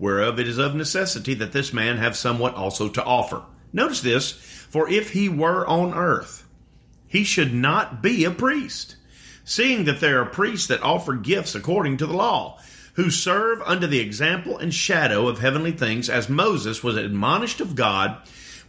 whereof 0.00 0.40
it 0.40 0.48
is 0.48 0.58
of 0.58 0.74
necessity 0.74 1.34
that 1.34 1.52
this 1.52 1.72
man 1.72 1.98
have 1.98 2.16
somewhat 2.16 2.54
also 2.54 2.88
to 2.88 3.04
offer. 3.04 3.42
Notice 3.72 4.00
this, 4.00 4.32
for 4.32 4.88
if 4.88 5.10
he 5.12 5.28
were 5.28 5.64
on 5.66 5.94
earth, 5.94 6.48
he 7.06 7.22
should 7.22 7.52
not 7.52 8.02
be 8.02 8.24
a 8.24 8.30
priest, 8.30 8.96
seeing 9.44 9.84
that 9.84 10.00
there 10.00 10.20
are 10.20 10.26
priests 10.26 10.66
that 10.68 10.82
offer 10.82 11.14
gifts 11.14 11.54
according 11.54 11.98
to 11.98 12.06
the 12.06 12.16
law, 12.16 12.58
who 12.94 13.10
serve 13.10 13.60
under 13.62 13.86
the 13.86 14.00
example 14.00 14.56
and 14.58 14.74
shadow 14.74 15.28
of 15.28 15.38
heavenly 15.38 15.72
things, 15.72 16.08
as 16.08 16.28
Moses 16.28 16.82
was 16.82 16.96
admonished 16.96 17.60
of 17.60 17.76
God 17.76 18.16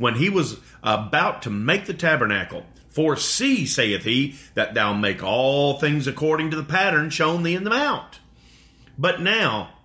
when 0.01 0.15
he 0.15 0.29
was 0.29 0.57
about 0.83 1.41
to 1.43 1.49
make 1.49 1.85
the 1.85 1.93
tabernacle. 1.93 2.65
For 2.89 3.15
see, 3.15 3.65
saith 3.65 4.03
he, 4.03 4.35
that 4.53 4.73
thou 4.73 4.93
make 4.93 5.23
all 5.23 5.79
things 5.79 6.07
according 6.07 6.51
to 6.51 6.57
the 6.57 6.63
pattern 6.63 7.09
shown 7.09 7.43
thee 7.43 7.55
in 7.55 7.63
the 7.63 7.69
mount. 7.69 8.19
But 8.97 9.21
now, 9.21 9.75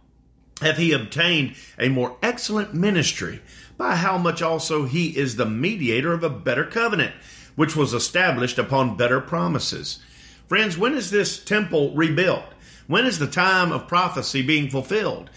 hath 0.61 0.79
he 0.79 0.93
obtained 0.93 1.55
a 1.79 1.89
more 1.89 2.17
excellent 2.23 2.75
ministry, 2.75 3.41
by 3.77 3.95
how 3.95 4.19
much 4.19 4.43
also 4.43 4.87
he 4.87 5.17
is 5.17 5.37
the 5.37 5.47
mediator 5.47 6.13
of 6.13 6.25
a 6.25 6.31
better 6.31 6.65
covenant, 6.65 7.15
which 7.55 7.77
was 7.77 7.93
established 7.93 8.59
upon 8.59 8.97
better 8.97 9.21
promises. 9.21 10.01
Friends, 10.49 10.79
when 10.79 10.95
is 10.95 11.11
this 11.11 11.43
temple 11.43 11.95
rebuilt? 11.95 12.45
When 12.87 13.05
is 13.05 13.19
the 13.19 13.27
time 13.27 13.73
of 13.73 13.89
prophecy 13.89 14.43
being 14.43 14.71
fulfilled? 14.71 15.29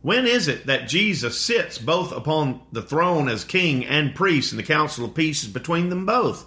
When 0.00 0.26
is 0.26 0.46
it 0.46 0.66
that 0.66 0.86
Jesus 0.86 1.40
sits 1.40 1.76
both 1.76 2.12
upon 2.12 2.60
the 2.70 2.82
throne 2.82 3.28
as 3.28 3.42
king 3.42 3.84
and 3.84 4.14
priest, 4.14 4.52
and 4.52 4.58
the 4.58 4.62
counsel 4.64 5.04
of 5.04 5.14
peace 5.14 5.42
is 5.42 5.48
between 5.48 5.88
them 5.88 6.06
both? 6.06 6.44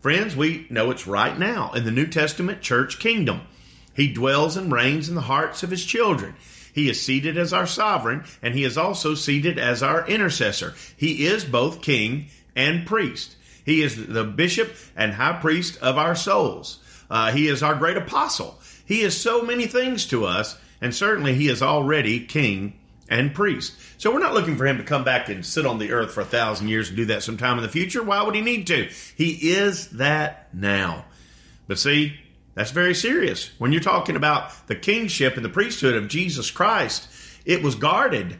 Friends, 0.00 0.34
we 0.34 0.66
know 0.70 0.90
it's 0.90 1.06
right 1.06 1.38
now 1.38 1.72
in 1.72 1.84
the 1.84 1.90
New 1.90 2.06
Testament 2.06 2.62
church 2.62 2.98
kingdom. 2.98 3.42
He 3.94 4.10
dwells 4.10 4.56
and 4.56 4.72
reigns 4.72 5.10
in 5.10 5.14
the 5.14 5.20
hearts 5.22 5.62
of 5.62 5.70
his 5.70 5.84
children. 5.84 6.36
He 6.72 6.88
is 6.88 7.00
seated 7.00 7.36
as 7.36 7.52
our 7.52 7.66
sovereign, 7.66 8.24
and 8.40 8.54
he 8.54 8.64
is 8.64 8.78
also 8.78 9.14
seated 9.14 9.58
as 9.58 9.82
our 9.82 10.06
intercessor. 10.06 10.74
He 10.96 11.26
is 11.26 11.44
both 11.44 11.82
king 11.82 12.28
and 12.54 12.86
priest. 12.86 13.36
He 13.62 13.82
is 13.82 14.06
the 14.06 14.24
bishop 14.24 14.74
and 14.96 15.12
high 15.12 15.38
priest 15.38 15.78
of 15.82 15.98
our 15.98 16.14
souls. 16.14 16.78
Uh, 17.10 17.30
he 17.32 17.46
is 17.46 17.62
our 17.62 17.74
great 17.74 17.98
apostle. 17.98 18.58
He 18.86 19.02
is 19.02 19.20
so 19.20 19.42
many 19.42 19.66
things 19.66 20.06
to 20.06 20.24
us, 20.24 20.58
and 20.80 20.94
certainly 20.94 21.34
he 21.34 21.48
is 21.48 21.62
already 21.62 22.20
king 22.20 22.78
and 23.08 23.34
priest. 23.34 23.74
So 23.98 24.12
we're 24.12 24.20
not 24.20 24.34
looking 24.34 24.56
for 24.56 24.66
him 24.66 24.78
to 24.78 24.84
come 24.84 25.04
back 25.04 25.28
and 25.28 25.44
sit 25.44 25.66
on 25.66 25.78
the 25.78 25.92
earth 25.92 26.12
for 26.12 26.20
a 26.20 26.26
thousand 26.26 26.68
years 26.68 26.88
and 26.88 26.96
do 26.96 27.04
that 27.06 27.22
sometime 27.22 27.56
in 27.58 27.62
the 27.62 27.68
future. 27.68 28.02
Why 28.02 28.22
would 28.22 28.34
he 28.34 28.40
need 28.40 28.66
to? 28.68 28.88
He 29.16 29.50
is 29.50 29.88
that 29.90 30.48
now. 30.54 31.04
But 31.68 31.78
see, 31.78 32.18
that's 32.54 32.70
very 32.70 32.94
serious. 32.94 33.50
When 33.58 33.72
you're 33.72 33.80
talking 33.80 34.16
about 34.16 34.66
the 34.66 34.74
kingship 34.74 35.36
and 35.36 35.44
the 35.44 35.50
priesthood 35.50 35.94
of 35.94 36.08
Jesus 36.08 36.50
Christ, 36.50 37.08
it 37.44 37.62
was 37.62 37.74
guarded. 37.74 38.38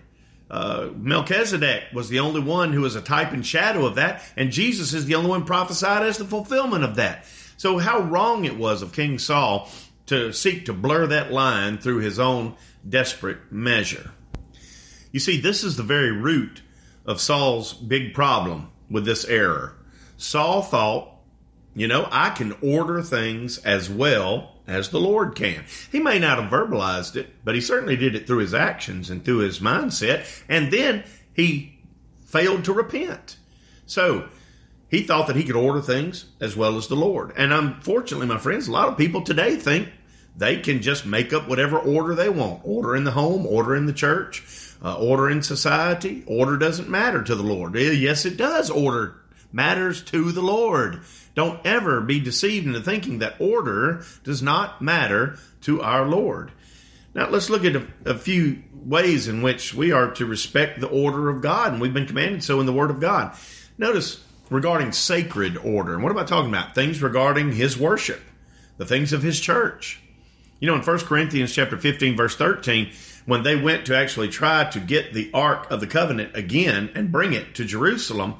Uh, 0.50 0.88
Melchizedek 0.96 1.84
was 1.92 2.08
the 2.08 2.20
only 2.20 2.40
one 2.40 2.72
who 2.72 2.82
was 2.82 2.96
a 2.96 3.02
type 3.02 3.32
and 3.32 3.44
shadow 3.44 3.84
of 3.84 3.96
that, 3.96 4.22
and 4.36 4.52
Jesus 4.52 4.94
is 4.94 5.04
the 5.04 5.16
only 5.16 5.28
one 5.28 5.44
prophesied 5.44 6.04
as 6.04 6.18
the 6.18 6.24
fulfillment 6.24 6.84
of 6.84 6.96
that. 6.96 7.26
So, 7.56 7.78
how 7.78 8.00
wrong 8.00 8.44
it 8.44 8.56
was 8.56 8.80
of 8.80 8.92
King 8.92 9.18
Saul 9.18 9.68
to 10.06 10.32
seek 10.32 10.66
to 10.66 10.72
blur 10.72 11.08
that 11.08 11.32
line 11.32 11.78
through 11.78 11.98
his 11.98 12.18
own 12.18 12.54
desperate 12.88 13.50
measure. 13.50 14.12
You 15.12 15.20
see, 15.20 15.40
this 15.40 15.64
is 15.64 15.76
the 15.76 15.82
very 15.82 16.12
root 16.12 16.62
of 17.04 17.20
Saul's 17.20 17.72
big 17.72 18.14
problem 18.14 18.70
with 18.90 19.04
this 19.04 19.24
error. 19.24 19.76
Saul 20.16 20.62
thought 20.62 21.16
you 21.76 21.86
know, 21.86 22.08
I 22.10 22.30
can 22.30 22.56
order 22.62 23.02
things 23.02 23.58
as 23.58 23.90
well 23.90 24.54
as 24.66 24.88
the 24.88 24.98
Lord 24.98 25.36
can. 25.36 25.66
He 25.92 26.00
may 26.00 26.18
not 26.18 26.42
have 26.42 26.50
verbalized 26.50 27.16
it, 27.16 27.28
but 27.44 27.54
he 27.54 27.60
certainly 27.60 27.96
did 27.96 28.14
it 28.14 28.26
through 28.26 28.38
his 28.38 28.54
actions 28.54 29.10
and 29.10 29.22
through 29.22 29.38
his 29.38 29.60
mindset. 29.60 30.26
And 30.48 30.72
then 30.72 31.04
he 31.34 31.78
failed 32.24 32.64
to 32.64 32.72
repent. 32.72 33.36
So 33.84 34.30
he 34.90 35.02
thought 35.02 35.26
that 35.26 35.36
he 35.36 35.44
could 35.44 35.54
order 35.54 35.82
things 35.82 36.24
as 36.40 36.56
well 36.56 36.78
as 36.78 36.88
the 36.88 36.96
Lord. 36.96 37.34
And 37.36 37.52
unfortunately, 37.52 38.26
my 38.26 38.38
friends, 38.38 38.68
a 38.68 38.72
lot 38.72 38.88
of 38.88 38.96
people 38.96 39.20
today 39.20 39.56
think 39.56 39.90
they 40.36 40.58
can 40.58 40.82
just 40.82 41.06
make 41.06 41.32
up 41.32 41.48
whatever 41.48 41.78
order 41.78 42.14
they 42.14 42.28
want 42.28 42.60
order 42.64 42.94
in 42.94 43.04
the 43.04 43.12
home, 43.12 43.46
order 43.46 43.74
in 43.74 43.86
the 43.86 43.92
church, 43.92 44.44
uh, 44.84 44.98
order 44.98 45.30
in 45.30 45.42
society. 45.42 46.22
Order 46.26 46.58
doesn't 46.58 46.88
matter 46.88 47.22
to 47.22 47.34
the 47.34 47.42
Lord. 47.42 47.74
Yes, 47.74 48.26
it 48.26 48.36
does. 48.36 48.70
Order 48.70 49.16
matters 49.52 50.02
to 50.02 50.32
the 50.32 50.42
Lord. 50.42 51.00
Don't 51.34 51.64
ever 51.66 52.00
be 52.00 52.20
deceived 52.20 52.66
into 52.66 52.80
thinking 52.80 53.18
that 53.18 53.40
order 53.40 54.04
does 54.24 54.42
not 54.42 54.82
matter 54.82 55.38
to 55.62 55.80
our 55.82 56.06
Lord. 56.06 56.52
Now 57.14 57.30
let's 57.30 57.48
look 57.48 57.64
at 57.64 57.76
a, 57.76 57.86
a 58.04 58.14
few 58.14 58.62
ways 58.74 59.28
in 59.28 59.40
which 59.40 59.72
we 59.72 59.90
are 59.90 60.10
to 60.12 60.26
respect 60.26 60.80
the 60.80 60.88
order 60.88 61.30
of 61.30 61.40
God, 61.40 61.72
and 61.72 61.80
we've 61.80 61.94
been 61.94 62.06
commanded 62.06 62.44
so 62.44 62.60
in 62.60 62.66
the 62.66 62.72
Word 62.72 62.90
of 62.90 63.00
God. 63.00 63.34
Notice 63.78 64.22
regarding 64.50 64.92
sacred 64.92 65.56
order. 65.56 65.94
And 65.94 66.02
what 66.02 66.12
am 66.12 66.18
I 66.18 66.24
talking 66.24 66.50
about? 66.50 66.74
Things 66.74 67.02
regarding 67.02 67.52
His 67.52 67.78
worship, 67.78 68.20
the 68.76 68.86
things 68.86 69.14
of 69.14 69.22
His 69.22 69.40
church. 69.40 70.02
You 70.58 70.68
know, 70.68 70.74
in 70.74 70.82
1 70.82 70.98
Corinthians 71.00 71.54
chapter 71.54 71.76
15, 71.76 72.16
verse 72.16 72.34
13, 72.34 72.90
when 73.26 73.42
they 73.42 73.56
went 73.56 73.84
to 73.86 73.96
actually 73.96 74.28
try 74.28 74.64
to 74.70 74.80
get 74.80 75.12
the 75.12 75.30
Ark 75.34 75.70
of 75.70 75.80
the 75.80 75.86
Covenant 75.86 76.34
again 76.34 76.90
and 76.94 77.12
bring 77.12 77.34
it 77.34 77.54
to 77.56 77.64
Jerusalem, 77.64 78.36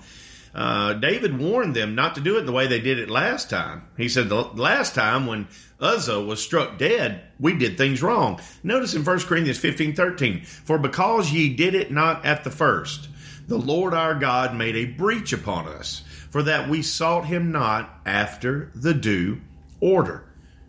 uh, 0.55 0.95
David 0.95 1.39
warned 1.39 1.77
them 1.77 1.95
not 1.95 2.15
to 2.15 2.23
do 2.23 2.39
it 2.39 2.47
the 2.47 2.53
way 2.53 2.67
they 2.67 2.81
did 2.81 2.99
it 2.99 3.11
last 3.11 3.51
time. 3.51 3.87
He 3.99 4.09
said 4.09 4.31
the 4.31 4.37
last 4.37 4.95
time 4.95 5.27
when 5.27 5.49
Uzzah 5.79 6.23
was 6.23 6.43
struck 6.43 6.79
dead, 6.79 7.21
we 7.39 7.53
did 7.53 7.77
things 7.77 8.03
wrong. 8.03 8.41
Notice 8.63 8.95
in 8.95 9.05
1 9.05 9.21
Corinthians 9.21 9.59
15 9.59 9.95
13, 9.95 10.41
for 10.45 10.79
because 10.79 11.31
ye 11.31 11.55
did 11.55 11.75
it 11.75 11.91
not 11.91 12.25
at 12.25 12.45
the 12.45 12.51
first, 12.51 13.11
the 13.47 13.59
Lord 13.59 13.93
our 13.93 14.15
God 14.15 14.55
made 14.55 14.77
a 14.77 14.87
breach 14.87 15.35
upon 15.35 15.69
us, 15.69 16.03
for 16.31 16.43
that 16.45 16.71
we 16.71 16.81
sought 16.81 17.27
him 17.27 17.53
not 17.53 18.01
after 18.07 18.71
the 18.75 18.95
due 18.95 19.43
order. 19.81 20.25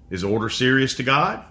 Is 0.10 0.24
order 0.24 0.50
serious 0.50 0.96
to 0.96 1.04
God? 1.04 1.44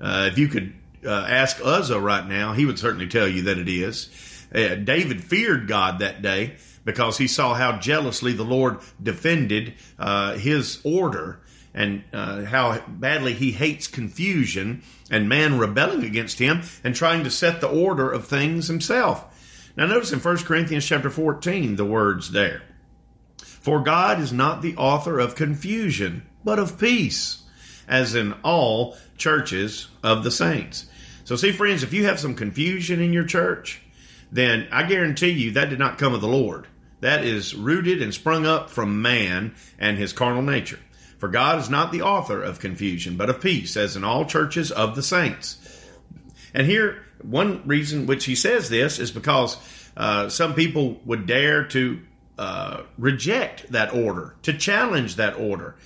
Uh, 0.00 0.28
if 0.30 0.38
you 0.38 0.48
could 0.48 0.72
uh, 1.04 1.26
ask 1.28 1.60
Uzzah 1.64 2.00
right 2.00 2.26
now, 2.26 2.52
he 2.52 2.66
would 2.66 2.78
certainly 2.78 3.08
tell 3.08 3.28
you 3.28 3.42
that 3.42 3.58
it 3.58 3.68
is. 3.68 4.08
Uh, 4.54 4.74
David 4.74 5.22
feared 5.22 5.68
God 5.68 6.00
that 6.00 6.22
day 6.22 6.56
because 6.84 7.18
he 7.18 7.28
saw 7.28 7.54
how 7.54 7.78
jealously 7.78 8.32
the 8.32 8.44
Lord 8.44 8.78
defended 9.02 9.74
uh, 9.98 10.34
his 10.34 10.80
order 10.82 11.40
and 11.72 12.02
uh, 12.12 12.44
how 12.44 12.80
badly 12.88 13.32
he 13.32 13.52
hates 13.52 13.86
confusion 13.86 14.82
and 15.10 15.28
man 15.28 15.58
rebelling 15.58 16.04
against 16.04 16.38
him 16.38 16.62
and 16.82 16.94
trying 16.94 17.24
to 17.24 17.30
set 17.30 17.60
the 17.60 17.68
order 17.68 18.10
of 18.10 18.26
things 18.26 18.66
himself. 18.66 19.70
Now 19.76 19.86
notice 19.86 20.12
in 20.12 20.18
1 20.18 20.38
Corinthians 20.38 20.84
chapter 20.84 21.10
14 21.10 21.76
the 21.76 21.84
words 21.84 22.32
there. 22.32 22.62
For 23.38 23.80
God 23.80 24.20
is 24.20 24.32
not 24.32 24.62
the 24.62 24.76
author 24.76 25.18
of 25.18 25.34
confusion, 25.34 26.26
but 26.44 26.58
of 26.58 26.78
peace, 26.78 27.39
as 27.90 28.14
in 28.14 28.32
all 28.44 28.96
churches 29.18 29.88
of 30.02 30.24
the 30.24 30.30
saints. 30.30 30.86
So 31.24 31.36
see 31.36 31.52
friends, 31.52 31.82
if 31.82 31.92
you 31.92 32.06
have 32.06 32.18
some 32.18 32.34
confusion 32.34 33.00
in 33.00 33.12
your 33.12 33.24
church, 33.24 33.82
then 34.32 34.68
I 34.72 34.84
guarantee 34.84 35.30
you 35.30 35.50
that 35.52 35.68
did 35.68 35.78
not 35.78 35.98
come 35.98 36.14
of 36.14 36.22
the 36.22 36.28
Lord. 36.28 36.66
That 37.00 37.24
is 37.24 37.54
rooted 37.54 38.00
and 38.00 38.14
sprung 38.14 38.46
up 38.46 38.70
from 38.70 39.02
man 39.02 39.54
and 39.78 39.98
his 39.98 40.12
carnal 40.12 40.42
nature. 40.42 40.78
For 41.18 41.28
God 41.28 41.58
is 41.58 41.68
not 41.68 41.92
the 41.92 42.02
author 42.02 42.42
of 42.42 42.60
confusion, 42.60 43.16
but 43.16 43.28
of 43.28 43.42
peace, 43.42 43.76
as 43.76 43.96
in 43.96 44.04
all 44.04 44.24
churches 44.24 44.70
of 44.70 44.96
the 44.96 45.02
saints. 45.02 45.58
And 46.54 46.66
here, 46.66 47.04
one 47.22 47.66
reason 47.66 48.06
which 48.06 48.24
he 48.24 48.34
says 48.34 48.70
this 48.70 48.98
is 48.98 49.10
because 49.10 49.56
uh, 49.96 50.28
some 50.28 50.54
people 50.54 51.00
would 51.04 51.26
dare 51.26 51.64
to 51.66 52.00
uh, 52.38 52.82
reject 52.96 53.70
that 53.72 53.92
order, 53.92 54.34
to 54.42 54.54
challenge 54.54 55.16
that 55.16 55.34
order. 55.36 55.76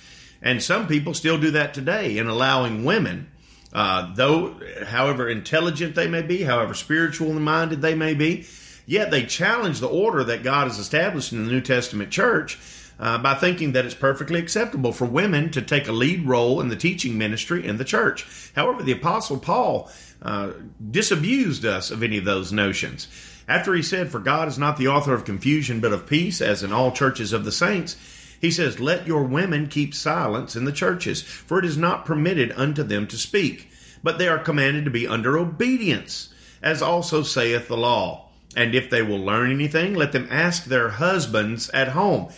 And 0.45 0.63
some 0.63 0.87
people 0.87 1.13
still 1.13 1.37
do 1.37 1.51
that 1.51 1.73
today 1.73 2.17
in 2.17 2.27
allowing 2.27 2.85
women, 2.85 3.29
uh, 3.73 4.13
though, 4.15 4.57
however 4.85 5.27
intelligent 5.27 5.95
they 5.95 6.07
may 6.07 6.21
be, 6.21 6.43
however 6.43 6.73
spiritual 6.73 7.31
and 7.31 7.43
minded 7.43 7.81
they 7.81 7.95
may 7.95 8.13
be, 8.13 8.45
Yet 8.85 9.11
they 9.11 9.25
challenge 9.25 9.79
the 9.79 9.87
order 9.87 10.23
that 10.23 10.43
God 10.43 10.67
has 10.67 10.79
established 10.79 11.31
in 11.31 11.45
the 11.45 11.51
New 11.51 11.61
Testament 11.61 12.11
church 12.11 12.59
uh, 12.99 13.17
by 13.17 13.33
thinking 13.33 13.73
that 13.73 13.85
it's 13.85 13.95
perfectly 13.95 14.39
acceptable 14.39 14.93
for 14.93 15.05
women 15.05 15.49
to 15.51 15.61
take 15.61 15.87
a 15.87 15.91
lead 15.91 16.25
role 16.25 16.61
in 16.61 16.69
the 16.69 16.75
teaching 16.75 17.17
ministry 17.17 17.65
in 17.65 17.77
the 17.77 17.83
church. 17.83 18.51
However, 18.55 18.83
the 18.83 18.93
Apostle 18.93 19.39
Paul 19.39 19.91
uh, 20.21 20.51
disabused 20.91 21.65
us 21.65 21.91
of 21.91 22.03
any 22.03 22.17
of 22.17 22.25
those 22.25 22.53
notions. 22.53 23.07
After 23.47 23.73
he 23.73 23.81
said, 23.81 24.11
For 24.11 24.19
God 24.19 24.47
is 24.47 24.57
not 24.57 24.77
the 24.77 24.87
author 24.87 25.13
of 25.13 25.25
confusion, 25.25 25.79
but 25.79 25.93
of 25.93 26.07
peace, 26.07 26.41
as 26.41 26.63
in 26.63 26.71
all 26.71 26.91
churches 26.91 27.33
of 27.33 27.43
the 27.43 27.51
saints, 27.51 27.97
he 28.45 28.51
says, 28.51 28.79
Let 28.79 29.07
your 29.07 29.23
women 29.23 29.67
keep 29.67 29.95
silence 29.95 30.55
in 30.55 30.65
the 30.65 30.71
churches, 30.71 31.23
for 31.23 31.57
it 31.57 31.65
is 31.65 31.77
not 31.77 32.05
permitted 32.05 32.53
unto 32.55 32.83
them 32.83 33.07
to 33.07 33.17
speak, 33.17 33.71
but 34.03 34.19
they 34.19 34.27
are 34.27 34.37
commanded 34.37 34.85
to 34.85 34.91
be 34.91 35.07
under 35.07 35.35
obedience, 35.35 36.29
as 36.61 36.79
also 36.79 37.23
saith 37.23 37.67
the 37.67 37.75
law. 37.75 38.29
And 38.55 38.75
if 38.75 38.91
they 38.91 39.01
will 39.01 39.17
learn 39.17 39.49
anything, 39.49 39.95
let 39.95 40.11
them 40.11 40.27
ask 40.29 40.65
their 40.65 40.89
husbands 40.89 41.71
at 41.71 41.89
home. 41.89 42.31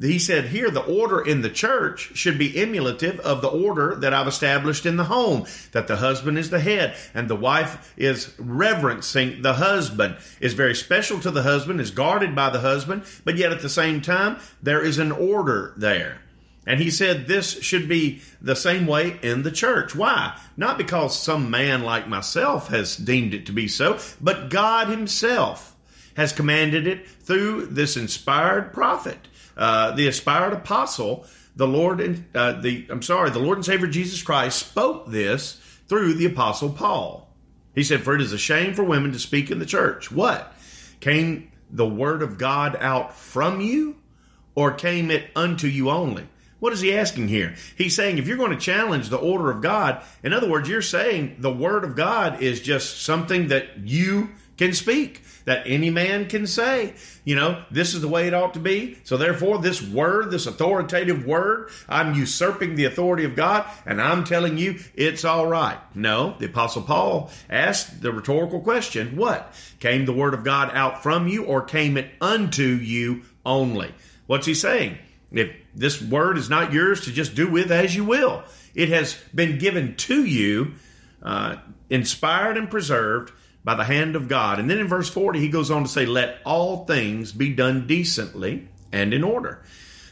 He 0.00 0.18
said 0.20 0.46
here 0.46 0.70
the 0.70 0.80
order 0.80 1.20
in 1.20 1.42
the 1.42 1.50
church 1.50 2.16
should 2.16 2.38
be 2.38 2.56
emulative 2.56 3.18
of 3.20 3.42
the 3.42 3.48
order 3.48 3.96
that 3.96 4.14
I've 4.14 4.28
established 4.28 4.86
in 4.86 4.96
the 4.96 5.04
home, 5.04 5.46
that 5.72 5.88
the 5.88 5.96
husband 5.96 6.38
is 6.38 6.50
the 6.50 6.60
head 6.60 6.96
and 7.14 7.28
the 7.28 7.34
wife 7.34 7.92
is 7.96 8.32
reverencing 8.38 9.42
the 9.42 9.54
husband, 9.54 10.16
is 10.40 10.54
very 10.54 10.74
special 10.74 11.18
to 11.20 11.32
the 11.32 11.42
husband, 11.42 11.80
is 11.80 11.90
guarded 11.90 12.36
by 12.36 12.50
the 12.50 12.60
husband, 12.60 13.02
but 13.24 13.36
yet 13.36 13.50
at 13.50 13.60
the 13.60 13.68
same 13.68 14.00
time, 14.00 14.38
there 14.62 14.84
is 14.84 14.98
an 14.98 15.10
order 15.10 15.74
there. 15.76 16.20
And 16.68 16.80
he 16.80 16.90
said 16.90 17.26
this 17.26 17.62
should 17.62 17.88
be 17.88 18.20
the 18.42 18.54
same 18.54 18.86
way 18.86 19.18
in 19.22 19.42
the 19.42 19.50
church. 19.50 19.96
Why? 19.96 20.38
Not 20.54 20.76
because 20.76 21.18
some 21.18 21.50
man 21.50 21.82
like 21.82 22.06
myself 22.06 22.68
has 22.68 22.94
deemed 22.94 23.32
it 23.32 23.46
to 23.46 23.52
be 23.52 23.68
so, 23.68 23.98
but 24.20 24.50
God 24.50 24.88
Himself 24.88 25.74
has 26.14 26.32
commanded 26.32 26.86
it 26.86 27.08
through 27.08 27.66
this 27.66 27.96
inspired 27.96 28.74
prophet, 28.74 29.28
uh, 29.58 29.90
the 29.92 30.06
inspired 30.06 30.52
apostle. 30.52 31.26
The 31.56 31.66
Lord, 31.66 32.00
and 32.00 32.24
uh, 32.36 32.52
the 32.60 32.86
I'm 32.88 33.02
sorry, 33.02 33.30
the 33.30 33.40
Lord 33.40 33.58
and 33.58 33.64
Savior 33.64 33.88
Jesus 33.88 34.22
Christ 34.22 34.60
spoke 34.60 35.10
this 35.10 35.60
through 35.88 36.14
the 36.14 36.26
apostle 36.26 36.70
Paul. 36.70 37.34
He 37.74 37.82
said, 37.82 38.02
"For 38.02 38.14
it 38.14 38.20
is 38.20 38.32
a 38.32 38.38
shame 38.38 38.74
for 38.74 38.84
women 38.84 39.12
to 39.12 39.18
speak 39.18 39.50
in 39.50 39.58
the 39.58 39.66
church." 39.66 40.12
What 40.12 40.54
came 41.00 41.50
the 41.70 41.86
word 41.86 42.22
of 42.22 42.38
God 42.38 42.76
out 42.80 43.14
from 43.16 43.60
you, 43.60 43.96
or 44.54 44.72
came 44.72 45.10
it 45.10 45.30
unto 45.34 45.66
you 45.66 45.90
only? 45.90 46.28
What 46.60 46.72
is 46.72 46.80
he 46.80 46.94
asking 46.94 47.28
here? 47.28 47.54
He's 47.76 47.94
saying 47.94 48.18
if 48.18 48.26
you're 48.26 48.36
going 48.36 48.50
to 48.50 48.56
challenge 48.56 49.08
the 49.08 49.16
order 49.16 49.50
of 49.50 49.62
God, 49.62 50.02
in 50.22 50.32
other 50.32 50.50
words, 50.50 50.68
you're 50.68 50.82
saying 50.82 51.36
the 51.38 51.52
word 51.52 51.84
of 51.84 51.94
God 51.94 52.42
is 52.42 52.60
just 52.60 53.02
something 53.02 53.48
that 53.48 53.78
you 53.78 54.30
can 54.58 54.72
speak, 54.72 55.22
that 55.44 55.62
any 55.66 55.88
man 55.88 56.28
can 56.28 56.46
say. 56.46 56.92
You 57.24 57.36
know, 57.36 57.64
this 57.70 57.94
is 57.94 58.00
the 58.00 58.08
way 58.08 58.26
it 58.26 58.34
ought 58.34 58.54
to 58.54 58.60
be. 58.60 58.98
So 59.04 59.16
therefore, 59.16 59.58
this 59.58 59.80
word, 59.80 60.30
this 60.32 60.46
authoritative 60.46 61.24
word, 61.24 61.70
I'm 61.88 62.14
usurping 62.14 62.74
the 62.74 62.84
authority 62.84 63.24
of 63.24 63.36
God 63.36 63.64
and 63.86 64.02
I'm 64.02 64.24
telling 64.24 64.58
you 64.58 64.80
it's 64.94 65.24
all 65.24 65.46
right. 65.46 65.78
No, 65.94 66.34
the 66.38 66.46
apostle 66.46 66.82
Paul 66.82 67.30
asked 67.48 68.02
the 68.02 68.12
rhetorical 68.12 68.60
question, 68.60 69.16
what? 69.16 69.54
Came 69.78 70.04
the 70.04 70.12
word 70.12 70.34
of 70.34 70.44
God 70.44 70.72
out 70.74 71.04
from 71.04 71.28
you 71.28 71.44
or 71.44 71.62
came 71.62 71.96
it 71.96 72.10
unto 72.20 72.64
you 72.64 73.22
only? 73.46 73.94
What's 74.26 74.46
he 74.46 74.54
saying? 74.54 74.98
If 75.30 75.52
this 75.78 76.02
word 76.02 76.36
is 76.38 76.50
not 76.50 76.72
yours 76.72 77.02
to 77.02 77.12
just 77.12 77.34
do 77.34 77.48
with 77.48 77.70
as 77.70 77.94
you 77.94 78.04
will, 78.04 78.42
it 78.74 78.88
has 78.88 79.16
been 79.34 79.58
given 79.58 79.96
to 79.96 80.24
you, 80.24 80.74
uh, 81.22 81.56
inspired 81.88 82.56
and 82.56 82.70
preserved 82.70 83.32
by 83.64 83.74
the 83.74 83.84
hand 83.84 84.16
of 84.16 84.28
God. 84.28 84.58
And 84.58 84.68
then 84.68 84.78
in 84.78 84.88
verse 84.88 85.08
40, 85.08 85.40
he 85.40 85.48
goes 85.48 85.70
on 85.70 85.84
to 85.84 85.88
say, 85.88 86.06
Let 86.06 86.38
all 86.44 86.84
things 86.84 87.32
be 87.32 87.54
done 87.54 87.86
decently 87.86 88.68
and 88.92 89.14
in 89.14 89.22
order. 89.22 89.62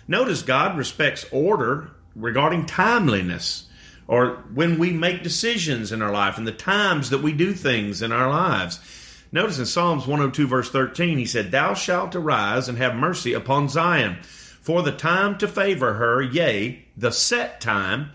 Notice 0.08 0.42
God 0.42 0.76
respects 0.76 1.26
order 1.32 1.90
regarding 2.14 2.66
timeliness 2.66 3.68
or 4.08 4.44
when 4.54 4.78
we 4.78 4.92
make 4.92 5.22
decisions 5.22 5.90
in 5.90 6.00
our 6.00 6.12
life 6.12 6.38
and 6.38 6.46
the 6.46 6.52
times 6.52 7.10
that 7.10 7.22
we 7.22 7.32
do 7.32 7.52
things 7.52 8.02
in 8.02 8.12
our 8.12 8.30
lives. 8.30 8.80
Notice 9.32 9.58
in 9.58 9.66
Psalms 9.66 10.06
102, 10.06 10.46
verse 10.46 10.70
13, 10.70 11.18
he 11.18 11.26
said, 11.26 11.50
Thou 11.50 11.74
shalt 11.74 12.14
arise 12.14 12.68
and 12.68 12.78
have 12.78 12.94
mercy 12.94 13.32
upon 13.32 13.68
Zion 13.68 14.18
for 14.66 14.82
the 14.82 14.90
time 14.90 15.38
to 15.38 15.46
favor 15.46 15.94
her, 15.94 16.20
yea, 16.20 16.84
the 16.96 17.12
set 17.12 17.60
time 17.60 18.10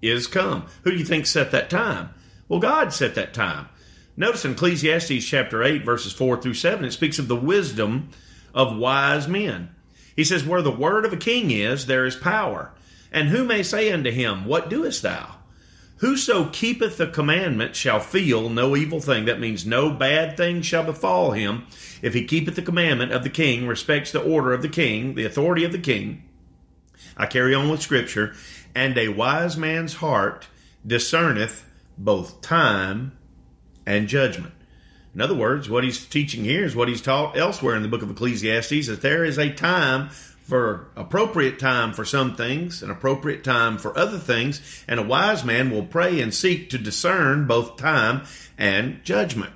is 0.00 0.26
come. 0.26 0.64
Who 0.82 0.92
do 0.92 0.96
you 0.96 1.04
think 1.04 1.26
set 1.26 1.50
that 1.50 1.68
time? 1.68 2.08
Well, 2.48 2.58
God 2.58 2.94
set 2.94 3.14
that 3.16 3.34
time. 3.34 3.68
Notice 4.16 4.46
in 4.46 4.52
Ecclesiastes 4.52 5.26
chapter 5.26 5.62
8, 5.62 5.84
verses 5.84 6.14
4 6.14 6.40
through 6.40 6.54
7, 6.54 6.86
it 6.86 6.92
speaks 6.92 7.18
of 7.18 7.28
the 7.28 7.36
wisdom 7.36 8.08
of 8.54 8.78
wise 8.78 9.28
men. 9.28 9.74
He 10.16 10.24
says, 10.24 10.42
Where 10.42 10.62
the 10.62 10.70
word 10.70 11.04
of 11.04 11.12
a 11.12 11.18
king 11.18 11.50
is, 11.50 11.84
there 11.84 12.06
is 12.06 12.16
power. 12.16 12.70
And 13.12 13.28
who 13.28 13.44
may 13.44 13.62
say 13.62 13.92
unto 13.92 14.10
him, 14.10 14.46
What 14.46 14.70
doest 14.70 15.02
thou? 15.02 15.36
Whoso 16.00 16.46
keepeth 16.46 16.96
the 16.96 17.06
commandment 17.06 17.76
shall 17.76 18.00
feel 18.00 18.48
no 18.48 18.74
evil 18.74 19.00
thing. 19.00 19.26
That 19.26 19.38
means 19.38 19.66
no 19.66 19.90
bad 19.90 20.34
thing 20.34 20.62
shall 20.62 20.82
befall 20.82 21.32
him 21.32 21.66
if 22.00 22.14
he 22.14 22.24
keepeth 22.24 22.56
the 22.56 22.62
commandment 22.62 23.12
of 23.12 23.22
the 23.22 23.28
king, 23.28 23.66
respects 23.66 24.10
the 24.10 24.22
order 24.22 24.54
of 24.54 24.62
the 24.62 24.68
king, 24.68 25.14
the 25.14 25.26
authority 25.26 25.62
of 25.62 25.72
the 25.72 25.78
king. 25.78 26.24
I 27.18 27.26
carry 27.26 27.54
on 27.54 27.68
with 27.68 27.82
scripture. 27.82 28.34
And 28.74 28.96
a 28.96 29.08
wise 29.08 29.58
man's 29.58 29.94
heart 29.94 30.46
discerneth 30.86 31.64
both 31.98 32.40
time 32.40 33.18
and 33.84 34.08
judgment. 34.08 34.54
In 35.14 35.20
other 35.20 35.34
words, 35.34 35.68
what 35.68 35.84
he's 35.84 36.06
teaching 36.06 36.44
here 36.44 36.64
is 36.64 36.74
what 36.76 36.88
he's 36.88 37.02
taught 37.02 37.36
elsewhere 37.36 37.74
in 37.74 37.82
the 37.82 37.88
book 37.88 38.02
of 38.02 38.10
Ecclesiastes 38.10 38.86
that 38.86 39.02
there 39.02 39.24
is 39.24 39.38
a 39.38 39.52
time 39.52 40.08
for 40.50 40.88
appropriate 40.96 41.60
time 41.60 41.92
for 41.92 42.04
some 42.04 42.34
things, 42.34 42.82
an 42.82 42.90
appropriate 42.90 43.44
time 43.44 43.78
for 43.78 43.96
other 43.96 44.18
things, 44.18 44.84
and 44.88 44.98
a 44.98 45.04
wise 45.04 45.44
man 45.44 45.70
will 45.70 45.84
pray 45.84 46.20
and 46.20 46.34
seek 46.34 46.68
to 46.68 46.76
discern 46.76 47.46
both 47.46 47.76
time 47.76 48.24
and 48.58 49.02
judgment. 49.04 49.52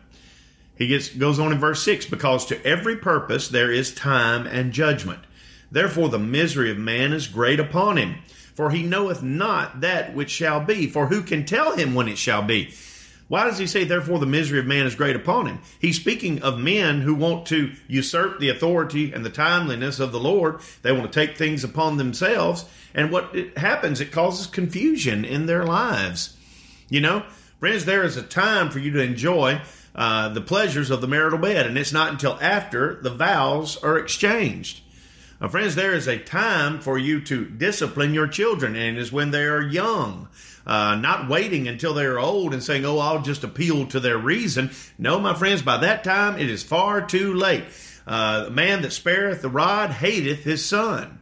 He 0.77 0.87
gets, 0.87 1.09
goes 1.09 1.41
on 1.41 1.51
in 1.51 1.59
verse 1.59 1.83
6 1.83 2.07
because 2.07 2.47
to 2.47 2.65
every 2.65 2.97
purpose 2.97 3.49
there 3.49 3.73
is 3.73 3.93
time 3.93 4.47
and 4.47 4.73
judgment. 4.73 5.19
Therefore, 5.69 6.09
the 6.09 6.19
misery 6.21 6.71
of 6.71 6.79
man 6.79 7.13
is 7.13 7.27
great 7.27 7.59
upon 7.59 7.97
him, 7.97 8.19
for 8.55 8.71
he 8.71 8.85
knoweth 8.85 9.21
not 9.21 9.81
that 9.81 10.15
which 10.15 10.31
shall 10.31 10.61
be. 10.61 10.87
For 10.87 11.09
who 11.09 11.23
can 11.23 11.45
tell 11.45 11.77
him 11.77 11.97
when 11.97 12.07
it 12.07 12.19
shall 12.19 12.43
be? 12.43 12.73
Why 13.27 13.45
does 13.45 13.59
he 13.59 13.67
say, 13.67 13.85
therefore, 13.85 14.19
the 14.19 14.27
misery 14.27 14.59
of 14.59 14.67
man 14.67 14.87
is 14.87 14.95
great 14.95 15.17
upon 15.17 15.47
him? 15.47 15.61
He's 15.81 15.99
speaking 15.99 16.43
of 16.43 16.59
men 16.59 17.01
who 17.01 17.15
want 17.15 17.47
to 17.47 17.73
usurp 17.89 18.39
the 18.39 18.51
authority 18.51 19.13
and 19.13 19.25
the 19.25 19.31
timeliness 19.31 19.99
of 19.99 20.13
the 20.13 20.21
Lord. 20.21 20.61
They 20.83 20.93
want 20.93 21.11
to 21.11 21.27
take 21.27 21.37
things 21.37 21.65
upon 21.65 21.97
themselves. 21.97 22.67
And 22.95 23.11
what 23.11 23.35
it 23.35 23.57
happens, 23.57 24.01
it 24.01 24.13
causes 24.13 24.47
confusion 24.47 25.25
in 25.25 25.47
their 25.47 25.65
lives. 25.65 26.37
You 26.91 27.01
know, 27.01 27.25
friends, 27.61 27.87
there 27.87 28.05
is 28.05 28.19
a 28.19 28.23
time 28.23 28.71
for 28.71 28.79
you 28.79 28.91
to 28.93 29.03
enjoy 29.03 29.63
uh, 29.95 30.29
the 30.29 30.41
pleasures 30.43 30.91
of 30.91 31.01
the 31.01 31.09
marital 31.09 31.39
bed, 31.39 31.67
and 31.67 31.79
it's 31.79 31.93
not 31.93 32.11
until 32.11 32.39
after 32.43 33.01
the 33.01 33.11
vows 33.11 33.77
are 33.83 33.97
exchanged. 33.97 34.83
Now, 35.41 35.49
friends, 35.49 35.75
there 35.75 35.95
is 35.95 36.07
a 36.07 36.19
time 36.19 36.81
for 36.81 36.99
you 36.99 37.21
to 37.23 37.47
discipline 37.47 38.13
your 38.13 38.27
children, 38.27 38.77
and 38.77 38.97
it 38.97 39.01
is 39.01 39.13
when 39.13 39.31
they 39.31 39.45
are 39.45 39.63
young. 39.63 40.29
Uh, 40.67 40.95
not 40.95 41.29
waiting 41.29 41.69
until 41.69 41.93
they're 41.93 42.19
old 42.19 42.55
and 42.55 42.63
saying, 42.63 42.85
Oh, 42.85 42.99
I'll 42.99 43.23
just 43.23 43.45
appeal 43.45 43.87
to 43.87 44.01
their 44.01 44.17
reason. 44.17 44.71
No, 44.99 45.21
my 45.21 45.35
friends, 45.35 45.63
by 45.63 45.77
that 45.79 46.05
time 46.05 46.39
it 46.39 46.49
is 46.49 46.63
far 46.63 47.07
too 47.07 47.35
late. 47.35 47.65
Uh, 48.07 48.45
the 48.45 48.51
man 48.51 48.83
that 48.83 48.93
spareth 48.93 49.43
the 49.43 49.49
rod 49.49 49.91
hateth 49.91 50.45
his 50.45 50.65
son. 50.65 51.19